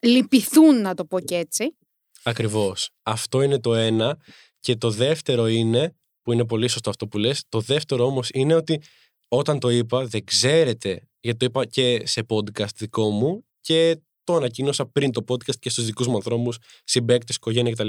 λυπηθούν 0.00 0.80
να 0.80 0.94
το 0.94 1.04
πω 1.04 1.20
και 1.20 1.36
έτσι. 1.36 1.76
Ακριβώς. 2.22 2.90
Αυτό 3.02 3.42
είναι 3.42 3.60
το 3.60 3.74
ένα. 3.74 4.16
Και 4.60 4.76
το 4.76 4.90
δεύτερο 4.90 5.46
είναι, 5.46 5.96
που 6.24 6.32
είναι 6.32 6.46
πολύ 6.46 6.68
σωστό 6.68 6.90
αυτό 6.90 7.06
που 7.06 7.18
λες, 7.18 7.44
το 7.48 7.60
δεύτερο 7.60 8.04
όμως 8.04 8.28
είναι 8.32 8.54
ότι 8.54 8.80
όταν 9.28 9.58
το 9.58 9.68
είπα 9.68 10.04
δεν 10.04 10.24
ξέρετε 10.24 11.08
γιατί 11.20 11.38
το 11.38 11.44
είπα 11.44 11.64
και 11.66 12.06
σε 12.06 12.26
podcast 12.28 12.74
δικό 12.76 13.10
μου 13.10 13.44
και 13.60 13.96
το 14.24 14.34
ανακοίνωσα 14.34 14.86
πριν 14.86 15.12
το 15.12 15.24
podcast 15.28 15.56
και 15.58 15.70
στους 15.70 15.84
δικούς 15.84 16.06
μου 16.06 16.14
ανθρώπους, 16.14 16.58
συμπαίκτες, 16.84 17.36
οικογένεια 17.36 17.72
κτλ. 17.72 17.88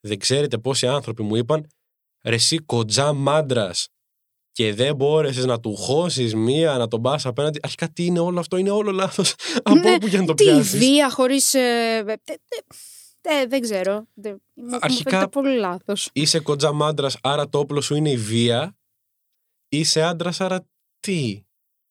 Δεν 0.00 0.18
ξέρετε 0.18 0.58
πόσοι 0.58 0.86
άνθρωποι 0.86 1.22
μου 1.22 1.36
είπαν 1.36 1.66
«Ρε 2.24 2.34
εσύ 2.34 2.56
κοντζά 2.56 3.12
μάντρας 3.12 3.88
και 4.52 4.74
δεν 4.74 4.96
μπόρεσες 4.96 5.44
να 5.44 5.60
του 5.60 5.76
χώσεις 5.76 6.34
μία, 6.34 6.76
να 6.76 6.88
τον 6.88 7.02
πας 7.02 7.26
απέναντι. 7.26 7.58
Αρχικά 7.62 7.88
τι 7.88 8.04
είναι 8.04 8.18
όλο 8.18 8.40
αυτό, 8.40 8.56
είναι 8.56 8.70
όλο 8.70 8.90
λάθος. 8.90 9.34
από 9.62 9.74
ναι, 9.74 9.92
όπου 9.92 10.08
και 10.08 10.18
να 10.18 10.24
το 10.24 10.34
πιάσεις. 10.34 10.70
Τι 10.70 10.78
βία 10.78 11.10
χωρίς. 11.10 11.54
Ε, 13.20 13.34
ε, 13.34 13.40
ε, 13.40 13.46
δεν 13.46 13.60
ξέρω. 13.60 14.06
Αρχικά. 14.80 15.20
Μου 15.20 15.28
πολύ 15.28 15.56
λάθος. 15.56 16.10
Είσαι 16.12 16.40
κοντζά 16.40 16.72
μάντρας, 16.72 17.18
άρα 17.22 17.48
το 17.48 17.58
όπλο 17.58 17.80
σου 17.80 17.94
είναι 17.94 18.10
η 18.10 18.16
βία. 18.16 18.76
Είσαι 19.68 20.02
άντρας, 20.02 20.40
άρα 20.40 20.66
τι; 21.00 21.42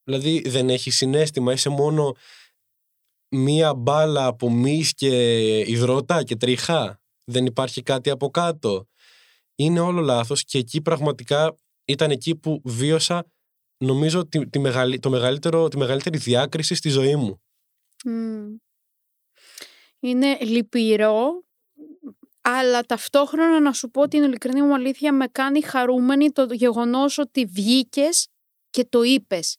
Δηλαδή 0.04 0.50
δεν 0.50 0.70
έχεις 0.70 0.96
συνέστημα, 0.96 1.52
είσαι 1.52 1.70
μόνο 1.70 2.16
μία 3.30 3.74
μπάλα 3.74 4.26
από 4.26 4.52
μυς 4.52 4.94
και 4.94 5.60
υδρότα 5.60 6.24
και 6.24 6.36
τριχά. 6.36 7.02
Δεν 7.24 7.46
υπάρχει 7.46 7.82
κάτι 7.82 8.10
από 8.10 8.30
κάτω. 8.30 8.88
Είναι 9.56 9.80
όλο 9.80 10.02
λάθος 10.02 10.44
και 10.44 10.58
εκεί 10.58 10.82
πραγματικά 10.82 11.56
ήταν 11.86 12.12
εκεί 12.12 12.36
που 12.36 12.62
βίωσα 12.64 13.26
νομίζω 13.78 14.28
τη, 14.28 14.50
τη, 14.50 14.60
το 15.00 15.10
μεγαλύτερο, 15.10 15.68
τη 15.68 15.78
μεγαλύτερη 15.78 16.18
διάκριση 16.18 16.76
στη 16.76 16.90
ζωή 16.90 17.16
μου. 17.16 17.42
Είναι 20.00 20.38
λυπηρό, 20.42 21.44
αλλά 22.42 22.82
ταυτόχρονα 22.82 23.60
να 23.60 23.74
σου 23.74 23.90
πω 23.90 24.08
την 24.08 24.24
ειλικρινή 24.24 24.62
μου 24.62 24.74
αλήθεια 24.74 25.14
με 25.14 25.28
κάνει 25.28 25.62
χαρούμενη 25.62 26.32
το 26.32 26.48
γεγονός 26.54 27.18
ότι 27.18 27.46
βγήκες 27.46 28.28
και 28.70 28.86
το 28.90 29.04
είπες 29.04 29.58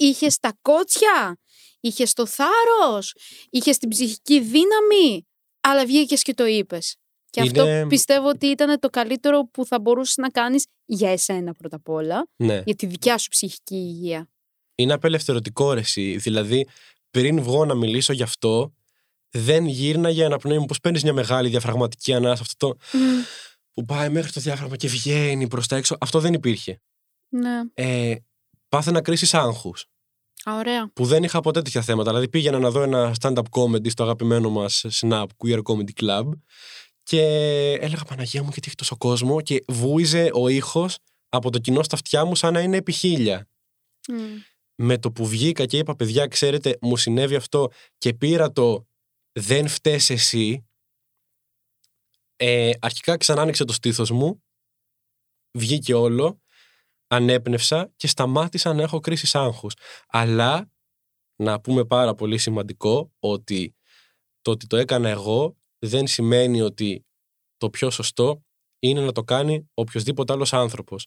είχες 0.00 0.38
τα 0.38 0.58
κότσια, 0.62 1.38
είχες 1.80 2.12
το 2.12 2.26
θάρρος, 2.26 3.14
είχες 3.50 3.78
την 3.78 3.88
ψυχική 3.88 4.40
δύναμη, 4.40 5.26
αλλά 5.60 5.86
βγήκες 5.86 6.22
και 6.22 6.34
το 6.34 6.46
είπες. 6.46 6.96
Και 7.30 7.40
αυτό 7.40 7.86
πιστεύω 7.88 8.28
ότι 8.28 8.46
ήταν 8.46 8.78
το 8.78 8.88
καλύτερο 8.88 9.44
που 9.52 9.66
θα 9.66 9.80
μπορούσες 9.80 10.16
να 10.16 10.28
κάνεις 10.28 10.66
για 10.84 11.10
εσένα 11.10 11.54
πρώτα 11.54 11.76
απ' 11.76 11.88
όλα, 11.88 12.28
Ναι. 12.36 12.62
για 12.64 12.74
τη 12.74 12.86
δικιά 12.86 13.18
σου 13.18 13.28
ψυχική 13.28 13.74
υγεία. 13.74 14.28
Είναι 14.74 14.92
απελευθερωτικό 14.92 15.72
ρε 15.72 15.80
εσύ. 15.80 16.16
Δηλαδή, 16.16 16.68
πριν 17.10 17.42
βγω 17.42 17.64
να 17.64 17.74
μιλήσω 17.74 18.12
γι' 18.12 18.22
αυτό, 18.22 18.74
δεν 19.30 19.66
γύρνα 19.66 20.10
για 20.10 20.26
αναπνοή 20.26 20.58
μου. 20.58 20.64
Πώς 20.64 20.80
παίρνεις 20.80 21.02
μια 21.02 21.12
μεγάλη 21.12 21.48
διαφραγματική 21.48 22.12
ανάσα, 22.12 22.42
αυτό 22.42 22.68
το 22.68 22.76
που 23.72 23.84
πάει 23.84 24.08
μέχρι 24.08 24.32
το 24.32 24.40
διάφραγμα 24.40 24.76
και 24.76 24.88
βγαίνει 24.88 25.48
προς 25.48 25.66
τα 25.66 25.76
έξω. 25.76 25.96
Αυτό 26.00 26.20
δεν 26.20 26.32
υπήρχε. 26.32 26.80
Ναι. 27.28 27.60
Ε, 27.74 28.14
πάθαινα 28.68 29.00
κρίση 29.00 29.36
άγχους. 29.36 29.86
Α, 30.44 30.56
ωραία. 30.56 30.90
Που 30.92 31.04
δεν 31.04 31.22
είχα 31.22 31.40
ποτέ 31.40 31.62
τέτοια 31.62 31.82
θέματα. 31.82 32.08
Δηλαδή, 32.08 32.28
πήγαινα 32.28 32.58
να 32.58 32.70
δω 32.70 32.82
ένα 32.82 33.14
stand-up 33.20 33.42
comedy 33.50 33.90
στο 33.90 34.02
αγαπημένο 34.02 34.50
μας 34.50 34.84
Snap, 34.90 35.26
Queer 35.36 35.62
Comedy 35.62 36.02
Club. 36.02 36.28
Και 37.02 37.22
έλεγα 37.80 38.04
Παναγία 38.04 38.42
μου, 38.42 38.48
γιατί 38.52 38.66
έχει 38.66 38.76
τόσο 38.76 38.96
κόσμο. 38.96 39.40
Και 39.40 39.64
βούιζε 39.68 40.30
ο 40.32 40.48
ήχος 40.48 40.98
από 41.28 41.50
το 41.50 41.58
κοινό 41.58 41.82
στα 41.82 41.94
αυτιά 41.94 42.24
μου, 42.24 42.34
σαν 42.34 42.52
να 42.52 42.60
είναι 42.60 42.76
επί 42.76 42.92
χίλια. 42.92 43.48
Μμ. 44.08 44.16
με 44.74 44.98
το 44.98 45.12
που 45.12 45.26
βγήκα 45.26 45.66
και 45.66 45.78
είπα 45.78 45.96
παιδιά 45.96 46.26
ξέρετε 46.26 46.78
μου 46.80 46.96
συνέβη 46.96 47.34
αυτό 47.34 47.70
και 47.98 48.14
πήρα 48.14 48.52
το 48.52 48.86
δεν 49.32 49.68
φταίς 49.68 50.10
εσύ 50.10 50.68
ε, 52.36 52.70
αρχικά 52.80 53.16
ξανά 53.16 53.42
άνοιξε 53.42 53.64
το 53.64 53.72
στήθος 53.72 54.10
μου 54.10 54.42
βγήκε 55.58 55.94
όλο 55.94 56.40
ανέπνευσα 57.10 57.92
και 57.96 58.06
σταμάτησα 58.06 58.74
να 58.74 58.82
έχω 58.82 59.00
κρίσεις 59.00 59.34
άγχους. 59.34 59.74
Αλλά 60.08 60.70
να 61.36 61.60
πούμε 61.60 61.84
πάρα 61.84 62.14
πολύ 62.14 62.38
σημαντικό 62.38 63.12
ότι 63.18 63.74
το 64.40 64.50
ότι 64.50 64.66
το 64.66 64.76
έκανα 64.76 65.08
εγώ 65.08 65.56
δεν 65.78 66.06
σημαίνει 66.06 66.60
ότι 66.60 67.06
το 67.56 67.70
πιο 67.70 67.90
σωστό 67.90 68.44
είναι 68.78 69.00
να 69.00 69.12
το 69.12 69.22
κάνει 69.22 69.70
οποιοδήποτε 69.74 70.32
άλλος 70.32 70.52
άνθρωπος. 70.52 71.06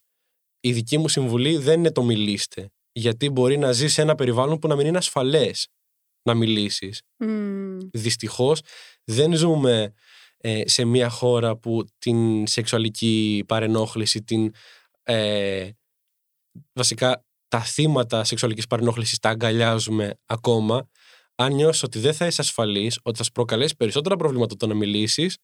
Η 0.60 0.74
δική 0.74 0.98
μου 0.98 1.08
συμβουλή 1.08 1.58
δεν 1.58 1.80
είναι 1.80 1.92
το 1.92 2.04
μιλήστε 2.04 2.72
γιατί 2.92 3.30
μπορεί 3.30 3.58
να 3.58 3.72
ζει 3.72 3.88
σε 3.88 4.02
ένα 4.02 4.16
περιβάλλον 4.16 4.60
που 4.60 4.68
να 4.68 4.76
μην 4.76 4.86
είναι 4.86 4.98
ασφαλές 4.98 5.68
να 6.24 6.34
μιλήσεις. 6.34 7.02
Μμ. 7.18 7.78
Δυστυχώς 7.92 8.62
δεν 9.04 9.34
ζούμε 9.34 9.94
ε, 10.38 10.62
σε 10.66 10.86
μια 10.86 11.10
χώρα 11.10 11.58
που 11.58 11.86
την 11.98 12.48
σεξουαλική 12.48 13.44
παρενόχληση, 13.48 14.24
την, 14.24 14.52
ε, 15.04 15.70
βασικά 16.74 17.26
τα 17.48 17.60
θύματα 17.60 18.24
σεξουαλικής 18.24 18.68
παρενόχλησης 18.68 19.20
τα 19.20 19.30
αγκαλιάζουμε 19.30 20.14
ακόμα. 20.26 20.90
Αν 21.36 21.54
νιώσεις 21.54 21.84
ότι 21.84 22.00
δεν 22.00 22.14
θα 22.14 22.26
είσαι 22.26 22.42
ασφαλής, 22.42 23.00
ότι 23.04 23.18
θα 23.18 23.24
σου 23.24 23.32
προκαλέσει 23.32 23.76
περισσότερα 23.76 24.16
προβλήματα 24.16 24.56
το 24.56 24.68
να 24.68 24.74
μιλήσεις, 24.74 25.38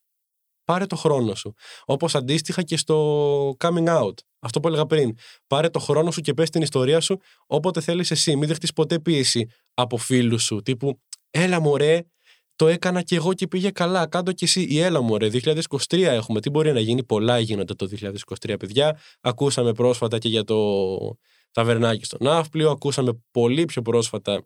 πάρε 0.64 0.86
το 0.86 0.96
χρόνο 0.96 1.36
σου. 1.36 1.54
Όπως 1.86 2.16
αντίστοιχα 2.16 2.64
και 2.64 2.78
στο 2.78 3.56
coming 3.60 3.88
out. 3.88 4.14
Αυτό 4.40 4.60
που 4.60 4.68
έλεγα 4.68 4.86
πριν. 4.86 5.18
Πάρε 5.48 5.70
το 5.70 5.80
χρόνο 5.80 6.12
σου 6.12 6.22
και 6.22 6.34
πες 6.34 6.50
την 6.50 6.62
ιστορία 6.62 7.00
σου 7.00 7.20
όποτε 7.48 7.82
θέλεις 7.82 8.12
εσύ. 8.12 8.36
Μην 8.36 8.48
δεχτείς 8.48 8.74
ποτέ 8.74 9.00
πίεση 9.00 9.50
από 9.82 9.98
φίλους 9.98 10.44
σου. 10.44 10.62
Τύπου, 10.62 11.02
έλα 11.30 11.60
μωρέ, 11.60 12.06
το 12.56 12.68
έκανα 12.68 13.02
και 13.02 13.16
εγώ 13.16 13.34
και 13.34 13.48
πήγε 13.48 13.70
καλά. 13.70 14.08
Κάντο 14.08 14.32
και 14.32 14.46
εσύ. 14.46 14.62
Ή 14.62 14.80
έλα 14.80 15.02
μωρέ, 15.02 15.30
2023 15.30 16.02
έχουμε. 16.02 16.40
Τι 16.40 16.50
μπορεί 16.50 16.72
να 16.72 16.80
γίνει, 16.80 17.04
πολλά 17.04 17.40
γίνονται 17.40 17.74
το 17.74 17.90
2023, 18.40 18.56
παιδιά. 18.60 19.00
Ακούσαμε 19.22 19.74
πρόσφατα 19.74 20.18
και 20.18 20.28
για 20.30 20.44
το 20.44 21.18
ταβερνάκι 21.52 22.06
στο 22.06 22.18
Ναύπλιο. 22.20 22.70
Ακούσαμε 22.70 23.24
πολύ 23.32 23.66
πιο 23.66 23.82
πρόσφατα 23.82 24.44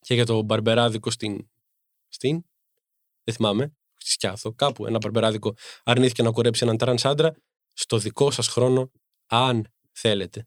και 0.00 0.14
για 0.14 0.26
το 0.26 0.42
μπαρμπεράδικο 0.42 1.10
στην. 1.10 1.48
Στην. 2.08 2.44
Δεν 3.24 3.34
θυμάμαι. 3.34 3.72
Στη 3.96 4.10
Σκιάθο. 4.10 4.52
Κάπου 4.52 4.86
ένα 4.86 4.98
μπαρμπεράδικο 4.98 5.54
αρνήθηκε 5.84 6.22
να 6.22 6.30
κουρέψει 6.30 6.64
έναν 6.64 6.76
τρανς 6.76 7.04
άντρα. 7.04 7.34
Στο 7.72 7.98
δικό 7.98 8.30
σας 8.30 8.48
χρόνο, 8.48 8.90
αν 9.26 9.72
θέλετε. 9.92 10.46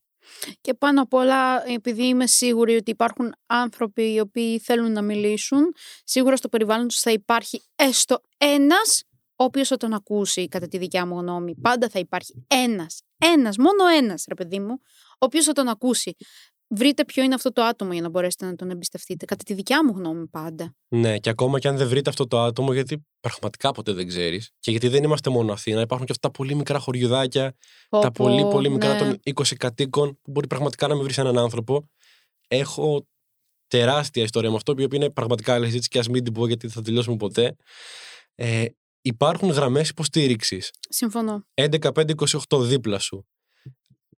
Και 0.61 0.73
πάνω 0.73 1.01
απ' 1.01 1.13
όλα, 1.13 1.69
επειδή 1.69 2.03
είμαι 2.07 2.27
σίγουρη 2.27 2.75
ότι 2.75 2.91
υπάρχουν 2.91 3.33
άνθρωποι 3.45 4.13
οι 4.13 4.19
οποίοι 4.19 4.59
θέλουν 4.59 4.91
να 4.91 5.01
μιλήσουν, 5.01 5.73
σίγουρα 6.03 6.35
στο 6.35 6.49
περιβάλλον 6.49 6.87
τους 6.87 6.99
θα 6.99 7.11
υπάρχει 7.11 7.63
έστω 7.75 8.21
ένας 8.37 9.03
ο 9.39 9.43
οποίος 9.43 9.67
θα 9.67 9.77
τον 9.77 9.93
ακούσει, 9.93 10.47
κατά 10.47 10.67
τη 10.67 10.77
δικιά 10.77 11.05
μου 11.05 11.19
γνώμη. 11.19 11.55
Πάντα 11.55 11.89
θα 11.89 11.99
υπάρχει 11.99 12.45
ένας, 12.47 13.01
ένας, 13.17 13.57
μόνο 13.57 13.85
ένας, 13.85 14.23
ρε 14.27 14.35
παιδί 14.35 14.59
μου, 14.59 14.79
ο 15.11 15.25
οποίος 15.25 15.45
θα 15.45 15.53
τον 15.53 15.67
ακούσει. 15.67 16.15
Βρείτε 16.69 17.05
ποιο 17.05 17.23
είναι 17.23 17.33
αυτό 17.33 17.51
το 17.51 17.61
άτομο 17.63 17.93
για 17.93 18.01
να 18.01 18.09
μπορέσετε 18.09 18.45
να 18.45 18.55
τον 18.55 18.69
εμπιστευτείτε. 18.69 19.25
Κατά 19.25 19.43
τη 19.43 19.53
δικιά 19.53 19.85
μου 19.85 19.93
γνώμη 19.95 20.27
πάντα. 20.27 20.75
Ναι, 20.87 21.17
και 21.17 21.29
ακόμα 21.29 21.59
και 21.59 21.67
αν 21.67 21.77
δεν 21.77 21.87
βρείτε 21.87 22.09
αυτό 22.09 22.27
το 22.27 22.41
άτομο, 22.41 22.73
γιατί 22.73 23.05
πραγματικά 23.19 23.71
ποτέ 23.71 23.93
δεν 23.93 24.07
ξέρεις. 24.07 24.51
Και 24.59 24.71
γιατί 24.71 24.87
δεν 24.87 25.03
είμαστε 25.03 25.29
μόνο 25.29 25.53
Αθήνα, 25.53 25.81
υπάρχουν 25.81 26.05
και 26.05 26.11
αυτά 26.11 26.27
τα 26.27 26.37
πολύ 26.37 26.55
μικρά 26.55 26.79
χωριουδάκια, 26.79 27.55
Πω, 27.89 27.99
τα 27.99 28.11
πολύ 28.11 28.41
πω, 28.41 28.49
πολύ 28.49 28.69
μικρά 28.69 28.93
ναι. 28.93 28.99
των 28.99 29.19
20 29.35 29.55
κατοίκων, 29.57 30.19
που 30.21 30.31
μπορεί 30.31 30.47
πραγματικά 30.47 30.87
να 30.87 30.95
μην 30.95 31.03
βρεις 31.03 31.17
έναν 31.17 31.37
άνθρωπο. 31.37 31.89
Έχω 32.47 33.07
τεράστια 33.67 34.23
ιστορία 34.23 34.49
με 34.49 34.55
αυτό, 34.55 34.73
η 34.77 34.83
οποία 34.83 34.97
είναι 34.97 35.09
πραγματικά 35.09 35.53
άλλη 35.53 35.65
συζήτηση 35.65 35.89
και 35.89 35.99
ας 35.99 36.07
μην 36.07 36.23
την 36.23 36.33
πω 36.33 36.47
γιατί 36.47 36.65
δεν 36.67 36.75
θα 36.75 36.81
τελειώσουμε 36.81 37.15
ποτέ. 37.15 37.55
Ε, 38.35 38.65
υπάρχουν 39.01 39.49
γραμμές 39.49 39.89
υποστήριξης. 39.89 40.71
Συμφωνώ. 40.89 41.45
11-5-28 41.53 42.59
δίπλα 42.59 42.99
σου. 42.99 43.27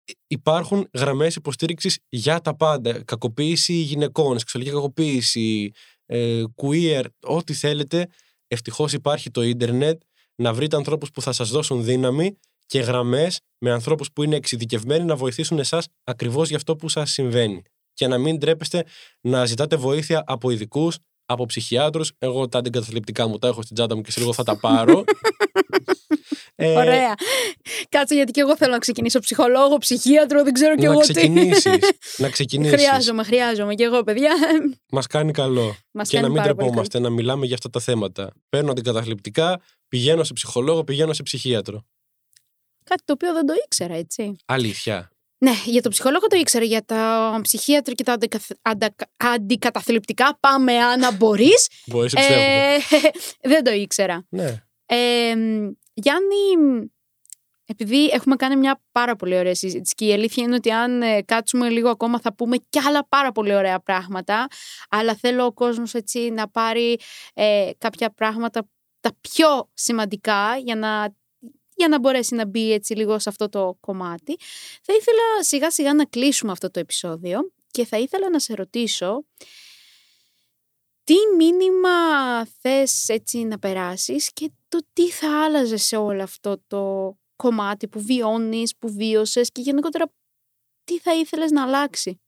Ε, 0.08 0.12
Υπάρχουν 0.26 0.88
γραμμές 0.94 1.36
υποστήριξης 1.36 1.98
για 2.08 2.40
τα 2.40 2.56
πάντα. 2.56 3.02
Κακοποίηση 3.04 3.72
γυναικών, 3.72 4.38
σεξουαλική 4.38 4.72
κακοποίηση, 4.72 5.70
ε, 6.06 6.42
queer, 6.56 7.04
ό,τι 7.22 7.52
θέλετε. 7.52 8.08
Ευτυχώς 8.48 8.92
υπάρχει 8.92 9.30
το 9.30 9.42
ίντερνετ 9.42 10.00
να 10.34 10.52
βρείτε 10.52 10.76
ανθρώπους 10.76 11.10
που 11.10 11.22
θα 11.22 11.32
σας 11.32 11.50
δώσουν 11.50 11.84
δύναμη 11.84 12.38
και 12.66 12.80
γραμμές 12.80 13.40
με 13.58 13.72
ανθρώπους 13.72 14.12
που 14.12 14.22
είναι 14.22 14.36
εξειδικευμένοι 14.36 15.04
να 15.04 15.16
βοηθήσουν 15.16 15.58
εσάς 15.58 15.88
ακριβώς 16.04 16.48
για 16.48 16.56
αυτό 16.56 16.76
που 16.76 16.88
σας 16.88 17.10
συμβαίνει. 17.10 17.62
Και 17.92 18.06
να 18.06 18.18
μην 18.18 18.38
τρέπεστε 18.38 18.84
να 19.20 19.44
ζητάτε 19.44 19.76
βοήθεια 19.76 20.24
από 20.26 20.50
ειδικούς, 20.50 20.98
από 21.24 21.46
ψυχιάτρους. 21.46 22.12
Εγώ 22.18 22.48
τα 22.48 22.58
αντικαταθλιπτικά 22.58 23.26
μου 23.28 23.38
τα 23.38 23.48
έχω 23.48 23.62
στην 23.62 23.74
τσάντα 23.74 23.96
μου 23.96 24.02
και 24.02 24.10
σε 24.10 24.20
λίγο 24.20 24.32
θα 24.32 24.42
τα 24.42 24.56
πάρω. 24.56 25.04
Ε, 26.60 26.72
Ωραία. 26.76 27.14
Κάτσε 27.88 28.14
γιατί 28.14 28.32
και 28.32 28.40
εγώ 28.40 28.56
θέλω 28.56 28.72
να 28.72 28.78
ξεκινήσω 28.78 29.18
ψυχολόγο, 29.18 29.78
ψυχίατρο, 29.78 30.42
δεν 30.44 30.52
ξέρω 30.52 30.74
κι 30.76 30.84
να 30.84 30.90
εγώ 30.92 31.00
τι. 31.00 31.12
ξεκινήσεις, 31.12 31.78
να 32.22 32.28
ξεκινήσεις. 32.30 32.74
Χρειάζομαι, 32.74 33.22
χρειάζομαι 33.24 33.74
κι 33.74 33.82
εγώ, 33.82 34.02
παιδιά. 34.02 34.30
Μας 34.90 35.06
κάνει 35.06 35.32
καλό. 35.32 35.76
Μας 35.90 36.08
και 36.08 36.16
να 36.16 36.22
κάνει 36.22 36.32
μην 36.34 36.42
πάρα 36.42 36.54
πολύ 36.54 36.66
τρεπόμαστε 36.68 36.98
να 36.98 37.10
μιλάμε 37.10 37.46
για 37.46 37.54
αυτά 37.54 37.70
τα 37.70 37.80
θέματα. 37.80 38.32
Παίρνω 38.48 38.70
αντικαταθλιπτικά, 38.70 39.60
πηγαίνω 39.88 40.24
σε 40.24 40.32
ψυχολόγο, 40.32 40.84
πηγαίνω 40.84 41.12
σε 41.12 41.22
ψυχίατρο. 41.22 41.84
Κάτι 42.84 43.02
το 43.04 43.12
οποίο 43.12 43.32
δεν 43.32 43.46
το 43.46 43.52
ήξερα, 43.64 43.94
έτσι. 43.94 44.36
Αλήθεια. 44.46 45.10
Ναι, 45.38 45.52
για 45.64 45.82
το 45.82 45.88
ψυχολόγο 45.88 46.26
το 46.26 46.36
ήξερα, 46.36 46.64
για 46.64 46.84
τα 46.84 47.38
ψυχίατρο 47.42 47.94
και 47.94 48.02
τα 48.02 48.12
αντικαθ... 48.12 48.50
αντα- 48.62 48.94
αντικαταθλιπτικά. 49.16 50.36
Πάμε, 50.40 50.72
Άννα, 50.78 51.12
μπορείς. 51.12 51.68
Μπορείς 51.86 52.12
να 52.12 52.20
πιστεύω. 52.20 52.40
ε, 52.40 52.76
δεν 53.52 53.64
το 53.64 53.70
ήξερα. 53.70 54.26
Ναι. 54.28 54.62
Ε, 54.86 55.34
Γιάννη, 56.00 56.90
επειδή 57.64 58.06
έχουμε 58.06 58.36
κάνει 58.36 58.56
μια 58.56 58.82
πάρα 58.92 59.16
πολύ 59.16 59.38
ωραία 59.38 59.54
συζήτηση 59.54 59.94
και 59.94 60.06
η 60.06 60.12
αλήθεια 60.12 60.42
είναι 60.42 60.54
ότι 60.54 60.70
αν 60.70 61.02
ε, 61.02 61.22
κάτσουμε 61.22 61.68
λίγο 61.68 61.88
ακόμα 61.88 62.20
θα 62.20 62.34
πούμε 62.34 62.56
κι 62.56 62.78
άλλα 62.78 63.06
πάρα 63.08 63.32
πολύ 63.32 63.54
ωραία 63.54 63.80
πράγματα 63.80 64.46
αλλά 64.88 65.14
θέλω 65.14 65.44
ο 65.44 65.52
κόσμος 65.52 65.94
έτσι 65.94 66.30
να 66.30 66.48
πάρει 66.48 66.98
ε, 67.34 67.70
κάποια 67.78 68.10
πράγματα 68.10 68.68
τα 69.00 69.16
πιο 69.20 69.70
σημαντικά 69.74 70.56
για 70.56 70.76
να, 70.76 71.14
για 71.74 71.88
να 71.88 71.98
μπορέσει 71.98 72.34
να 72.34 72.46
μπει 72.46 72.72
έτσι 72.72 72.94
λίγο 72.94 73.18
σε 73.18 73.28
αυτό 73.28 73.48
το 73.48 73.76
κομμάτι. 73.80 74.36
Θα 74.82 74.94
ήθελα 74.94 75.42
σιγά 75.42 75.70
σιγά 75.70 75.94
να 75.94 76.04
κλείσουμε 76.04 76.52
αυτό 76.52 76.70
το 76.70 76.80
επεισόδιο 76.80 77.52
και 77.70 77.84
θα 77.84 77.98
ήθελα 77.98 78.30
να 78.30 78.38
σε 78.38 78.54
ρωτήσω 78.54 79.24
τι 81.04 81.14
μήνυμα 81.36 81.90
θες 82.60 83.08
έτσι 83.08 83.44
να 83.44 83.58
περάσεις 83.58 84.32
και 84.32 84.50
το 84.68 84.86
τι 84.92 85.10
θα 85.10 85.44
άλλαζε 85.44 85.76
σε 85.76 85.96
όλο 85.96 86.22
αυτό 86.22 86.62
το 86.66 87.12
κομμάτι 87.36 87.88
που 87.88 88.00
βιώνεις, 88.00 88.76
που 88.76 88.92
βίωσες 88.92 89.50
και 89.52 89.60
γενικότερα 89.60 90.12
τι 90.84 90.98
θα 90.98 91.14
ήθελες 91.14 91.50
να 91.50 91.62
αλλάξει; 91.62 92.20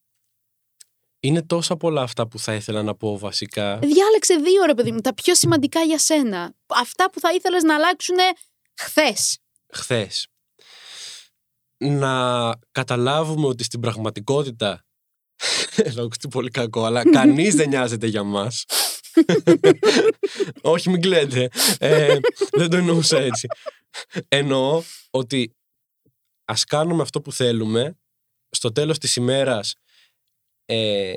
Είναι 1.21 1.43
τόσα 1.43 1.77
πολλά 1.77 2.03
αυτά 2.03 2.29
που 2.29 2.39
θα 2.39 2.55
ήθελα 2.55 2.83
να 2.83 2.95
πω 2.95 3.19
βασικά. 3.19 3.79
Διάλεξε 3.79 4.35
δύο 4.35 4.65
ρε 4.65 4.75
παιδί 4.75 4.93
μου, 4.93 5.01
τα 5.01 5.15
πιο 5.15 5.35
σημαντικά 5.35 5.81
για 5.81 5.99
σένα. 5.99 6.55
Αυτά 6.67 7.11
που 7.11 7.21
θα 7.21 7.33
ήθελες 7.33 7.63
να 7.63 7.75
αλλάξουν 7.75 8.17
χθες. 8.81 9.39
Χθες. 9.73 10.27
Να 11.77 12.51
καταλάβουμε 12.71 13.47
ότι 13.47 13.65
στην 13.65 13.81
πραγματικότητα. 13.81 14.85
Θα 15.95 16.03
ακουστεί 16.03 16.29
πολύ 16.29 16.51
κακό, 16.51 16.85
αλλά 16.85 17.11
κανείς 17.11 17.55
δεν 17.55 17.69
νοιάζεται 17.73 18.07
για 18.07 18.23
μας. 18.23 18.65
Όχι, 20.61 20.91
μην 20.91 21.01
κλαίτε. 21.01 21.49
Ε, 21.79 22.19
δεν 22.51 22.71
το 22.71 22.77
εννοούσα 22.77 23.19
έτσι. 23.19 23.47
Εννοώ 24.29 24.83
ότι 25.11 25.55
ας 26.45 26.65
κάνουμε 26.65 27.03
αυτό 27.03 27.21
που 27.21 27.33
θέλουμε, 27.33 27.99
στο 28.51 28.73
τέλος 28.73 28.99
της 28.99 29.17
ημέρας 29.17 29.75
ε, 30.65 31.15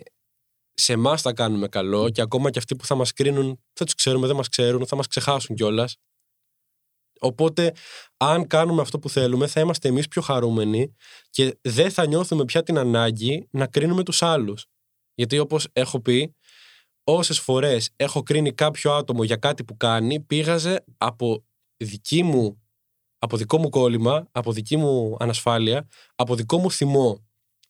σε 0.74 0.94
εμάς 0.94 1.22
θα 1.22 1.34
κάνουμε 1.34 1.68
καλό 1.68 2.10
και 2.10 2.22
ακόμα 2.22 2.50
και 2.50 2.60
αυτοί 2.60 2.76
που 2.76 2.86
θα 2.86 2.96
μας 2.96 3.14
κρίνουν, 3.14 3.46
δεν 3.74 3.86
τους 3.86 3.96
ξέρουμε, 3.96 4.28
δεν 4.28 4.36
μας 4.36 4.50
ξέρουν, 4.50 4.88
θα 4.88 4.96
μας 4.96 5.08
ξεχάσουν 5.08 5.56
κιόλας. 5.56 5.98
Οπότε, 7.20 7.74
αν 8.18 8.48
κάνουμε 8.48 8.82
αυτό 8.82 9.00
που 9.00 9.10
θέλουμε, 9.10 9.48
θα 9.48 9.60
είμαστε 9.60 9.88
εμείς 9.88 10.08
πιο 10.08 10.22
χαρούμενοι 10.22 10.96
και 11.30 11.58
δεν 11.62 11.92
θα 11.92 12.06
νιώθουμε 12.06 12.46
πια 12.46 12.64
την 12.64 12.78
ανάγκη 12.78 13.48
να 13.52 13.68
κρίνουμε 13.68 14.04
τους 14.04 14.22
άλλους. 14.22 14.66
Γιατί, 15.14 15.40
όπως 15.40 15.68
έχω 15.74 16.02
πει, 16.02 16.36
όσες 17.04 17.40
φορές 17.40 17.90
έχω 17.96 18.24
κρίνει 18.24 18.54
κάποιο 18.54 18.94
άτομο 18.94 19.24
για 19.24 19.36
κάτι 19.36 19.64
που 19.64 19.78
κάνει, 19.78 20.20
πήγαζε 20.20 20.84
από 20.98 21.44
δική 21.78 22.24
μου 22.24 22.64
από 23.24 23.38
δικό 23.38 23.58
μου 23.58 23.70
κόλλημα, 23.70 24.28
από 24.32 24.52
δική 24.52 24.78
μου 24.78 25.16
ανασφάλεια, 25.20 25.88
από 26.16 26.36
δικό 26.36 26.58
μου 26.58 26.72
θυμό 26.72 27.26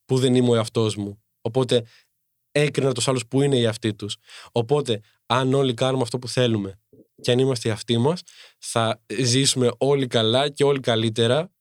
που 0.05 0.17
δεν 0.17 0.35
είμαι 0.35 0.49
ο 0.49 0.55
εαυτός 0.55 0.95
μου. 0.95 1.23
Οπότε 1.41 1.85
έκρινα 2.51 2.91
τους 2.91 3.07
άλλους 3.07 3.27
που 3.27 3.41
είναι 3.41 3.57
οι 3.57 3.63
εαυτοί 3.63 3.93
τους. 3.93 4.17
Οπότε, 4.51 5.01
αν 5.25 5.53
όλοι 5.53 5.73
κάνουμε 5.73 6.03
αυτό 6.03 6.19
που 6.19 6.27
θέλουμε 6.27 6.79
και 7.21 7.31
αν 7.31 7.39
είμαστε 7.39 7.69
οι 7.69 7.71
αυτοί 7.71 7.97
μας, 7.97 8.21
θα 8.57 9.01
ζήσουμε 9.19 9.71
όλοι 9.77 10.07
καλά 10.07 10.49
και 10.49 10.63
όλοι 10.63 10.79
καλύτερα. 10.79 11.51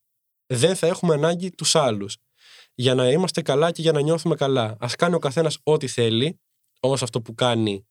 Δεν 0.46 0.76
θα 0.76 0.86
έχουμε 0.86 1.14
ανάγκη 1.14 1.50
τους 1.50 1.74
άλλους. 1.74 2.16
Για 2.74 2.94
να 2.94 3.10
είμαστε 3.10 3.42
καλά 3.42 3.70
και 3.70 3.82
για 3.82 3.92
να 3.92 4.00
νιώθουμε 4.00 4.34
καλά. 4.34 4.76
Α 4.78 4.86
κάνει 4.98 5.14
ο 5.14 5.18
καθένας 5.18 5.58
ό,τι 5.62 5.86
θέλει, 5.86 6.40
όμως 6.84 7.02
αυτό 7.02 7.22
που 7.22 7.34
κάνει 7.34 7.86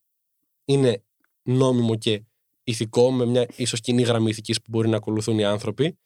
είναι 0.66 1.04
νόμιμο 1.44 1.96
και 1.98 2.24
ηθικό, 2.64 3.12
με 3.12 3.26
μια 3.26 3.48
ίσως 3.56 3.80
κοινή 3.80 4.02
γραμμή 4.02 4.30
ηθικής 4.30 4.58
που 4.58 4.68
μπορεί 4.70 4.90
να 4.90 4.98
ακολουθούν 4.98 5.40
οι 5.40 5.44
άνθρωποι. 5.44 5.98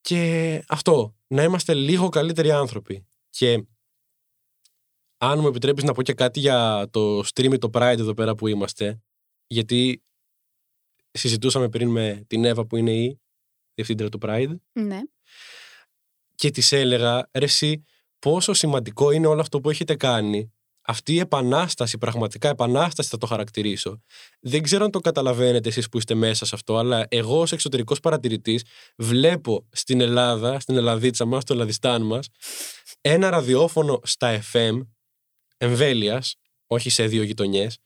Και 0.00 0.62
αυτό, 0.68 1.14
να 1.26 1.42
είμαστε 1.42 1.74
λίγο 1.74 2.08
καλύτεροι 2.08 2.50
άνθρωποι. 2.50 3.06
Και 3.30 3.64
αν 5.16 5.38
μου 5.38 5.46
επιτρέπεις 5.46 5.84
να 5.84 5.92
πω 5.92 6.02
και 6.02 6.14
κάτι 6.14 6.40
για 6.40 6.88
το 6.90 7.18
stream 7.18 7.58
το 7.58 7.70
Pride 7.72 7.98
εδώ 7.98 8.14
πέρα 8.14 8.34
που 8.34 8.46
είμαστε, 8.46 9.02
γιατί 9.46 10.02
συζητούσαμε 11.10 11.68
πριν 11.68 11.88
με 11.88 12.24
την 12.26 12.44
Εύα 12.44 12.66
που 12.66 12.76
είναι 12.76 12.92
η 12.92 13.20
διευθύντρια 13.74 14.08
του 14.08 14.18
Pride. 14.22 14.54
Ναι. 14.72 15.00
Και 16.34 16.50
της 16.50 16.72
έλεγα, 16.72 17.30
ρε 17.32 17.44
εσύ, 17.44 17.84
πόσο 18.18 18.52
σημαντικό 18.52 19.10
είναι 19.10 19.26
όλο 19.26 19.40
αυτό 19.40 19.60
που 19.60 19.70
έχετε 19.70 19.96
κάνει 19.96 20.52
αυτή 20.86 21.12
η 21.12 21.18
επανάσταση, 21.18 21.98
πραγματικά 21.98 22.48
επανάσταση 22.48 23.08
θα 23.08 23.18
το 23.18 23.26
χαρακτηρίσω. 23.26 24.02
Δεν 24.40 24.62
ξέρω 24.62 24.84
αν 24.84 24.90
το 24.90 25.00
καταλαβαίνετε 25.00 25.68
εσείς 25.68 25.88
που 25.88 25.98
είστε 25.98 26.14
μέσα 26.14 26.44
σε 26.46 26.54
αυτό, 26.54 26.76
αλλά 26.76 27.06
εγώ 27.08 27.40
ως 27.40 27.52
εξωτερικός 27.52 28.00
παρατηρητής 28.00 28.64
βλέπω 28.96 29.68
στην 29.72 30.00
Ελλάδα, 30.00 30.60
στην 30.60 30.76
Ελλαδίτσα 30.76 31.24
μας, 31.24 31.42
στο 31.42 31.52
Ελλαδιστάν 31.52 32.02
μας, 32.02 32.28
ένα 33.00 33.30
ραδιόφωνο 33.30 34.00
στα 34.02 34.40
FM 34.52 34.86
εμβέλειας, 35.56 36.34
όχι 36.66 36.90
σε 36.90 37.06
δύο 37.06 37.22
γειτονιές, 37.22 37.78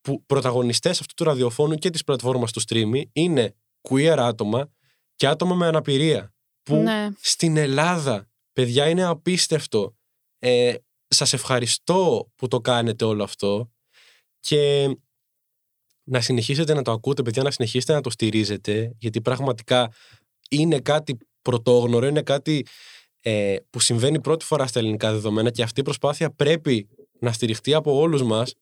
που 0.00 0.24
πρωταγωνιστές 0.26 1.00
αυτού 1.00 1.14
του 1.14 1.24
ραδιοφώνου 1.24 1.74
και 1.74 1.90
της 1.90 2.04
πλατφόρμας 2.04 2.52
του 2.52 2.60
streaming 2.68 3.02
είναι 3.12 3.54
queer 3.88 4.16
άτομα 4.18 4.70
και 5.16 5.26
άτομα 5.26 5.54
με 5.54 5.66
αναπηρία. 5.66 6.34
Που 6.62 6.74
Ναι. 6.76 7.08
στην 7.20 7.56
Ελλάδα, 7.56 8.30
παιδιά, 8.52 8.88
είναι 8.88 9.04
απίστευτο. 9.04 9.96
Ε, 10.38 10.74
σας 11.12 11.32
ευχαριστώ 11.32 12.30
που 12.36 12.48
το 12.48 12.60
κάνετε 12.60 13.04
όλο 13.04 13.22
αυτό 13.22 13.70
και 14.40 14.90
να 16.04 16.20
συνεχίσετε 16.20 16.74
να 16.74 16.82
το 16.82 16.90
ακούτε, 16.90 17.22
παιδιά, 17.22 17.42
να 17.42 17.50
συνεχίσετε 17.50 17.92
να 17.92 18.00
το 18.00 18.10
στηρίζετε, 18.10 18.94
γιατί 18.98 19.20
πραγματικά 19.20 19.92
είναι 20.50 20.80
κάτι 20.80 21.16
πρωτόγνωρο, 21.42 22.06
είναι 22.06 22.22
κάτι 22.22 22.66
ε, 23.20 23.56
που 23.70 23.80
συμβαίνει 23.80 24.20
πρώτη 24.20 24.44
φορά 24.44 24.66
στα 24.66 24.78
ελληνικά 24.78 25.12
δεδομένα 25.12 25.50
και 25.50 25.62
αυτή 25.62 25.80
η 25.80 25.82
προσπάθεια 25.82 26.30
πρέπει 26.30 26.88
να 27.20 27.32
στηριχτεί 27.32 27.74
από 27.74 27.96
όλους 27.96 28.22
μας, 28.22 28.54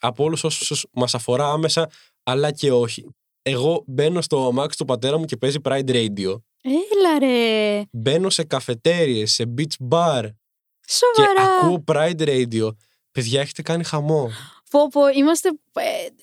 από 0.00 0.24
όλους 0.24 0.44
όσους 0.44 0.86
μας 0.92 1.14
αφορά 1.14 1.50
άμεσα, 1.50 1.90
αλλά 2.22 2.52
και 2.52 2.72
όχι. 2.72 3.06
Εγώ 3.42 3.84
μπαίνω 3.86 4.20
στο 4.20 4.46
αμάξι 4.46 4.78
του 4.78 4.84
πατέρα 4.84 5.18
μου 5.18 5.24
και 5.24 5.36
παίζει 5.36 5.58
Pride 5.64 5.90
Radio. 5.90 6.40
Έλα 6.62 7.18
ρε. 7.18 7.82
Μπαίνω 7.92 8.30
σε 8.30 8.44
καφετέριες, 8.44 9.32
σε 9.32 9.54
beach 9.56 9.88
bar, 9.88 10.28
και 10.88 11.22
Σοβαρά. 11.22 11.56
ακούω 11.56 11.84
Pride 11.92 12.28
Radio. 12.28 12.68
Παιδιά, 13.12 13.40
έχετε 13.40 13.62
κάνει 13.62 13.84
χαμό. 13.84 14.30
Πω, 14.70 14.88
πω, 14.88 15.08
είμαστε 15.08 15.48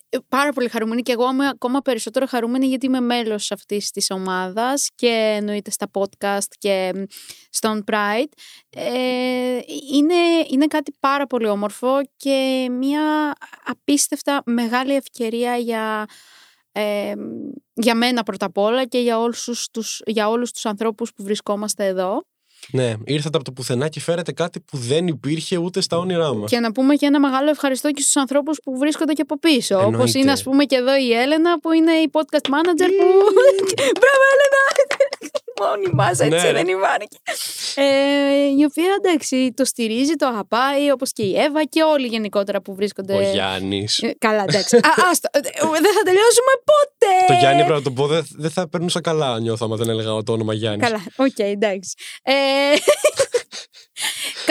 ε, 0.10 0.18
πάρα 0.28 0.52
πολύ 0.52 0.70
χαρούμενοι 0.70 1.02
και 1.02 1.12
εγώ 1.12 1.30
είμαι 1.32 1.48
ακόμα 1.48 1.80
περισσότερο 1.82 2.26
χαρούμενη 2.26 2.66
γιατί 2.66 2.86
είμαι 2.86 3.00
μέλος 3.00 3.52
αυτής 3.52 3.92
της 3.92 4.12
ομάδας 4.12 4.90
και 4.96 5.34
εννοείται 5.38 5.72
στα 5.72 5.90
podcast 5.94 6.48
και 6.58 6.92
μ, 6.96 7.02
στον 7.50 7.84
Pride. 7.92 8.32
Ε, 8.70 9.60
είναι, 9.94 10.16
είναι 10.50 10.68
κάτι 10.68 10.96
πάρα 11.00 11.26
πολύ 11.26 11.48
όμορφο 11.48 12.02
και 12.18 12.68
μια 12.72 13.34
απίστευτα 13.66 14.42
μεγάλη 14.46 14.96
ευκαιρία 14.96 15.56
για, 15.56 16.06
ε, 16.72 17.14
για 17.74 17.96
μένα 17.96 18.24
πρώτα 18.24 18.46
απ' 18.46 18.58
όλα 18.58 18.86
και 18.86 19.00
για 19.00 19.20
όλους 19.20 19.70
τους, 19.72 20.02
για 20.06 20.30
όλους 20.30 20.52
τους 20.52 20.66
ανθρώπους 20.66 21.14
που 21.14 21.24
βρισκόμαστε 21.24 21.86
εδώ. 21.86 22.24
Ναι, 22.72 22.94
ήρθατε 23.04 23.36
από 23.36 23.46
το 23.46 23.52
πουθενά 23.52 23.88
και 23.90 24.00
φέρετε 24.00 24.32
κάτι 24.32 24.60
που 24.60 24.78
δεν 24.78 25.08
υπήρχε 25.08 25.58
ούτε 25.58 25.82
στα 25.82 25.98
όνειρά 25.98 26.34
μας. 26.34 26.50
Και 26.52 26.60
να 26.60 26.72
πούμε 26.72 26.96
και 26.96 27.06
ένα 27.06 27.20
μεγάλο 27.20 27.50
ευχαριστώ 27.50 27.92
και 27.92 28.02
στους 28.02 28.16
ανθρώπους 28.16 28.60
που 28.64 28.78
βρίσκονται 28.78 29.14
και 29.14 29.22
από 29.22 29.40
πίσω. 29.40 29.76
Εννοείται. 29.76 29.98
Όπως 29.98 30.14
είναι 30.14 30.32
ας 30.32 30.44
πούμε 30.44 30.64
και 30.64 30.76
εδώ 30.76 30.98
η 30.98 31.14
Έλενα 31.14 31.60
που 31.60 31.72
είναι 31.72 31.92
η 31.92 32.10
podcast 32.12 32.50
manager 32.50 32.90
που... 33.00 33.06
Μπράβο 34.00 34.24
Έλενα! 34.34 35.44
Μόνη 35.62 35.90
μας 35.94 36.20
έτσι 36.20 36.30
Ναι, 36.30 36.52
δεν 36.52 36.68
υπάρχει. 36.68 37.08
Ε, 37.76 37.84
η 38.60 38.64
οποία 38.66 38.96
εντάξει 39.04 39.54
το 39.56 39.66
στηρίζει, 39.66 40.14
το 40.14 40.26
αγαπάει 40.26 40.92
όπως 40.92 41.12
και 41.12 41.24
η 41.24 41.40
Εύα 41.40 41.64
και 41.64 41.84
όλοι 41.84 42.08
γενικότερα 42.08 42.62
που 42.62 42.76
βρίσκονται... 42.76 43.14
Ο 43.14 43.32
Γιάννης. 43.32 44.00
Ε, 44.00 44.16
Καλά 44.18 44.44
εντάξει. 44.44 44.76
Α, 44.76 44.80
άστο. 45.12 45.30
Ε, 45.32 45.40
δεν 45.60 45.94
θα 45.94 46.02
τελειώσουμε 46.04 46.54
ποτέ! 46.72 47.26
Το 47.28 47.34
Γιάννη 47.34 47.64
πρέπει 47.64 47.78
να 47.78 47.82
το 47.82 47.92
πω, 47.92 48.08
δεν, 48.08 48.26
δεν 48.38 48.52
θα 48.52 48.70
περνούσα 48.70 49.02
καλά 49.02 49.40
νιώθω 49.40 49.66
άμα 49.66 49.76
δεν 49.76 49.90
έλεγα 49.90 50.24
το 50.24 50.32
όνομα 50.32 50.54
Γιάννης. 50.54 50.88
Καλά, 50.88 51.04
οκ, 51.16 51.40
εντάξει. 51.40 51.94
Ε, 52.24 52.34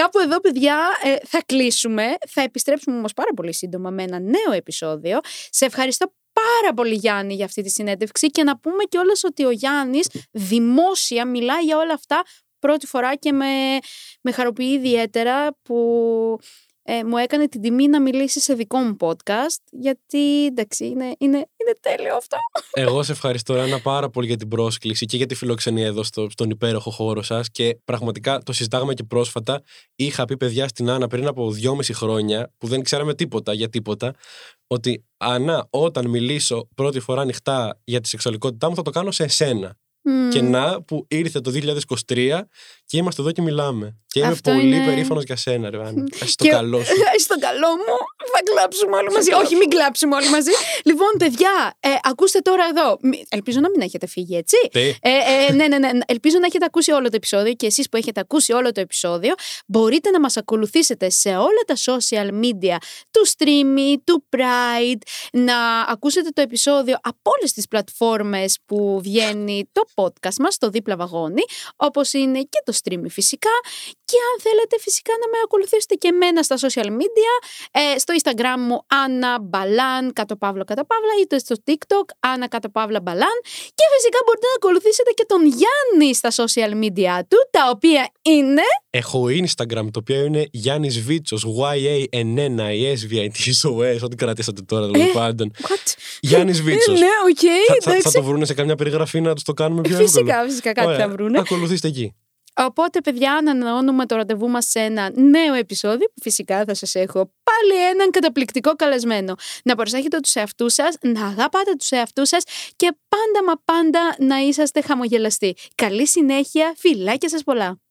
κάπου 0.00 0.18
εδώ, 0.18 0.40
παιδιά, 0.40 0.78
ε, 1.04 1.26
θα 1.26 1.42
κλείσουμε. 1.46 2.02
Θα 2.28 2.42
επιστρέψουμε 2.42 2.96
όμως 2.96 3.12
πάρα 3.12 3.30
πολύ 3.36 3.54
σύντομα 3.54 3.90
με 3.90 4.02
ένα 4.02 4.18
νέο 4.18 4.52
επεισόδιο. 4.52 5.18
Σε 5.50 5.64
ευχαριστώ 5.64 6.12
πάρα 6.34 6.74
πολύ 6.74 6.94
Γιάννη 6.94 7.34
για 7.34 7.44
αυτή 7.44 7.62
τη 7.62 7.70
συνέντευξη 7.70 8.30
και 8.30 8.42
να 8.42 8.58
πούμε 8.58 8.84
κιόλας 8.84 9.24
ότι 9.24 9.44
ο 9.44 9.50
Γιάννης 9.50 10.08
δημόσια 10.30 11.26
μιλάει 11.26 11.62
για 11.64 11.78
όλα 11.78 11.94
αυτά 11.94 12.22
πρώτη 12.58 12.86
φορά 12.86 13.14
και 13.14 13.32
με, 13.32 13.78
με 14.20 14.32
χαροποιεί 14.32 14.72
ιδιαίτερα 14.76 15.56
που 15.62 16.38
ε, 16.86 17.04
μου 17.04 17.16
έκανε 17.16 17.48
την 17.48 17.60
τιμή 17.60 17.88
να 17.88 18.00
μιλήσει 18.00 18.40
σε 18.40 18.54
δικό 18.54 18.78
μου 18.78 18.96
podcast 19.00 19.62
γιατί 19.70 20.46
εντάξει 20.46 20.84
είναι, 20.84 21.04
είναι, 21.18 21.36
είναι 21.36 21.74
τέλειο 21.80 22.16
αυτό. 22.16 22.36
Εγώ 22.72 23.02
σε 23.02 23.12
ευχαριστώ 23.12 23.54
ένα 23.54 23.80
πάρα 23.80 24.10
πολύ 24.10 24.26
για 24.26 24.36
την 24.36 24.48
πρόσκληση 24.48 25.06
και 25.06 25.16
για 25.16 25.26
τη 25.26 25.34
φιλοξενία 25.34 25.86
εδώ 25.86 26.02
στο, 26.02 26.26
στον 26.30 26.50
υπέροχο 26.50 26.90
χώρο 26.90 27.22
σας. 27.22 27.50
Και 27.50 27.78
πραγματικά 27.84 28.38
το 28.38 28.52
συζητάγαμε 28.52 28.94
και 28.94 29.04
πρόσφατα. 29.04 29.62
Είχα 29.96 30.24
πει 30.24 30.36
παιδιά 30.36 30.68
στην 30.68 30.90
Άννα 30.90 31.06
πριν 31.06 31.26
από 31.26 31.50
δυόμιση 31.50 31.92
χρόνια, 31.92 32.52
που 32.58 32.66
δεν 32.66 32.82
ξέραμε 32.82 33.14
τίποτα 33.14 33.52
για 33.52 33.68
τίποτα, 33.68 34.14
ότι 34.66 35.04
Ανά, 35.16 35.66
όταν 35.70 36.08
μιλήσω 36.08 36.68
πρώτη 36.74 37.00
φορά 37.00 37.20
ανοιχτά 37.20 37.80
για 37.84 38.00
τη 38.00 38.08
σεξουαλικότητά 38.08 38.68
μου, 38.68 38.74
θα 38.74 38.82
το 38.82 38.90
κάνω 38.90 39.10
σε 39.10 39.24
εσένα. 39.24 39.76
Μμμ. 40.04 40.28
Και 40.30 40.42
να 40.42 40.82
που 40.82 41.04
ήρθε 41.08 41.40
το 41.40 41.50
2023 41.50 42.40
και 42.86 42.96
είμαστε 42.96 43.22
εδώ 43.22 43.30
και 43.32 43.42
μιλάμε. 43.42 43.96
Και 44.06 44.20
είμαι 44.20 44.28
Αυτό 44.28 44.50
πολύ 44.52 44.66
είναι- 44.66 44.84
περήφανος 44.86 45.24
για 45.24 45.36
σένα, 45.36 45.70
ρε 45.70 45.76
Άννα. 45.86 46.04
Ας 46.22 46.34
το 46.34 46.44
Και- 46.44 46.50
καλό 46.50 46.84
σου. 46.84 46.92
Ε, 47.16 47.18
Στο 47.18 47.38
καλό 47.38 47.68
μου, 47.68 47.96
θα 48.34 48.40
κλάψουμε 48.52 48.96
όλοι 48.96 49.10
μαζί. 49.10 49.32
Όχι, 49.32 49.54
μην 49.56 49.68
κλάψουμε 49.68 50.14
όλοι 50.14 50.28
μαζί. 50.30 50.50
λοιπόν, 50.84 51.08
παιδιά, 51.18 51.74
ε, 51.80 51.88
ακούστε 52.02 52.38
τώρα 52.38 52.64
εδώ. 52.70 52.96
Μη- 53.02 53.26
Ελπίζω 53.28 53.60
να 53.60 53.70
μην 53.70 53.80
έχετε 53.80 54.06
φύγει, 54.06 54.36
έτσι. 54.36 54.56
Τι; 54.70 54.80
Ε, 54.80 54.94
ε, 55.48 55.52
ναι, 55.52 55.68
ναι, 55.68 55.78
ναι. 55.78 55.90
Ελπίζω 56.06 56.38
να 56.38 56.46
έχετε 56.46 56.64
ακούσει 56.64 56.90
όλο 56.92 57.08
το 57.08 57.16
επεισόδιο 57.16 57.52
και 57.52 57.66
εσείς 57.66 57.88
που 57.88 57.96
έχετε 57.96 58.20
ακούσει 58.20 58.52
όλο 58.52 58.72
το 58.72 58.80
επεισόδιο 58.80 59.34
μπορείτε 59.66 60.10
να 60.10 60.20
μας 60.20 60.36
ακολουθήσετε 60.36 61.10
σε 61.10 61.28
όλα 61.28 61.62
τα 61.66 61.74
social 61.74 62.28
media 62.44 62.76
του 63.10 63.26
Streamy, 63.36 63.94
του 64.04 64.24
Pride, 64.36 64.98
να 65.32 65.56
ακούσετε 65.88 66.28
το 66.28 66.40
επεισόδιο 66.40 66.96
από 67.02 67.30
όλες 67.38 67.52
τις 67.52 67.68
πλατφόρμες 67.68 68.58
που 68.66 69.00
βγαίνει 69.02 69.68
το 69.72 69.82
podcast 69.94 70.36
μας, 70.38 70.58
το 70.58 70.68
δίπλα 70.68 70.96
βαγόνι, 70.96 71.42
όπως 71.76 72.12
είναι 72.12 72.40
και 72.40 72.60
το 72.64 72.72
Streamy 72.82 73.08
φυσικά 73.10 73.54
και 74.04 74.16
αν 74.30 74.40
θέλετε 74.46 74.76
φυσικά 74.80 75.12
να 75.22 75.26
με 75.32 75.38
ακολουθήσετε 75.44 75.94
και 75.94 76.08
εμένα 76.08 76.42
στα 76.42 76.56
social 76.64 76.86
media, 77.00 77.32
ε, 77.70 77.98
στο 77.98 78.14
Instagram 78.18 78.58
μου 78.58 78.78
Άννα 79.04 79.40
Μπαλάν, 79.40 80.12
κάτω 80.12 80.36
παύλα 80.36 80.64
κατά 80.64 80.86
παύλα, 80.86 81.12
είτε 81.22 81.38
στο 81.38 81.54
TikTok 81.66 82.06
Άννα 82.20 82.48
κάτω 82.48 82.68
παύλα 82.68 83.00
Μπαλάν 83.00 83.36
και 83.78 83.84
φυσικά 83.94 84.18
μπορείτε 84.24 84.46
να 84.52 84.56
ακολουθήσετε 84.60 85.10
και 85.18 85.24
τον 85.28 85.42
Γιάννη 85.58 86.14
στα 86.14 86.30
social 86.40 86.72
media 86.84 87.14
του, 87.28 87.38
τα 87.50 87.62
οποία 87.74 88.08
είναι... 88.22 88.62
Έχω 88.90 89.24
Instagram 89.24 89.86
το 89.92 89.98
οποίο 89.98 90.24
είναι 90.24 90.48
Γιάννης 90.52 91.00
Βίτσος, 91.00 91.44
Y-A-N-N-I-S-V-I-T-S-O-S. 92.74 93.98
Ό,τι 94.02 94.16
κρατήσατε 94.16 94.62
τώρα, 94.62 94.86
τέλος 94.90 95.08
Ε, 95.08 95.10
πάντων. 95.12 95.52
What? 95.62 95.94
Γιάννης 96.20 96.62
Βίτσος. 96.62 96.98
ναι, 97.00 97.06
οκ, 97.30 97.38
θα, 97.38 97.74
θα, 97.74 97.80
θα 97.82 97.90
εντάξει. 97.90 98.12
το 98.12 98.22
βρουν 98.22 98.46
σε 98.46 98.54
καμιά 98.54 98.74
περιγραφή 98.76 99.20
να 99.20 99.34
του 99.34 99.42
το 99.44 99.52
κάνουμε 99.52 99.83
πιο 99.88 99.98
εύκολο. 99.98 100.24
Φυσικά, 100.24 100.42
φυσικά 100.42 100.72
κάτι 100.72 100.86
Ωραία. 100.86 100.98
θα 100.98 101.08
βρούνε. 101.08 101.38
Ακολουθήστε 101.38 101.88
εκεί. 101.88 102.14
Οπότε, 102.56 103.00
παιδιά, 103.00 103.34
ανανεώνουμε 103.34 104.06
το 104.06 104.16
ραντεβού 104.16 104.48
μας 104.48 104.66
σε 104.68 104.80
ένα 104.80 105.10
νέο 105.14 105.54
επεισόδιο 105.54 106.06
που 106.06 106.20
φυσικά 106.22 106.64
θα 106.64 106.74
σας 106.74 106.94
έχω 106.94 107.32
πάλι 107.42 107.88
έναν 107.90 108.10
καταπληκτικό 108.10 108.72
καλεσμένο. 108.72 109.34
Να 109.64 109.74
προσέχετε 109.74 110.20
τους 110.20 110.34
εαυτούς 110.34 110.74
σας, 110.74 110.96
να 111.02 111.26
αγαπάτε 111.26 111.74
τους 111.78 111.90
εαυτούς 111.90 112.28
σας 112.28 112.44
και 112.76 112.96
πάντα 113.08 113.44
μα 113.46 113.52
πάντα 113.64 114.16
να 114.18 114.36
είσαστε 114.38 114.80
χαμογελαστοί. 114.80 115.54
Καλή 115.74 116.06
συνέχεια, 116.06 116.74
φιλάκια 116.76 117.28
σας 117.28 117.42
πολλά. 117.42 117.83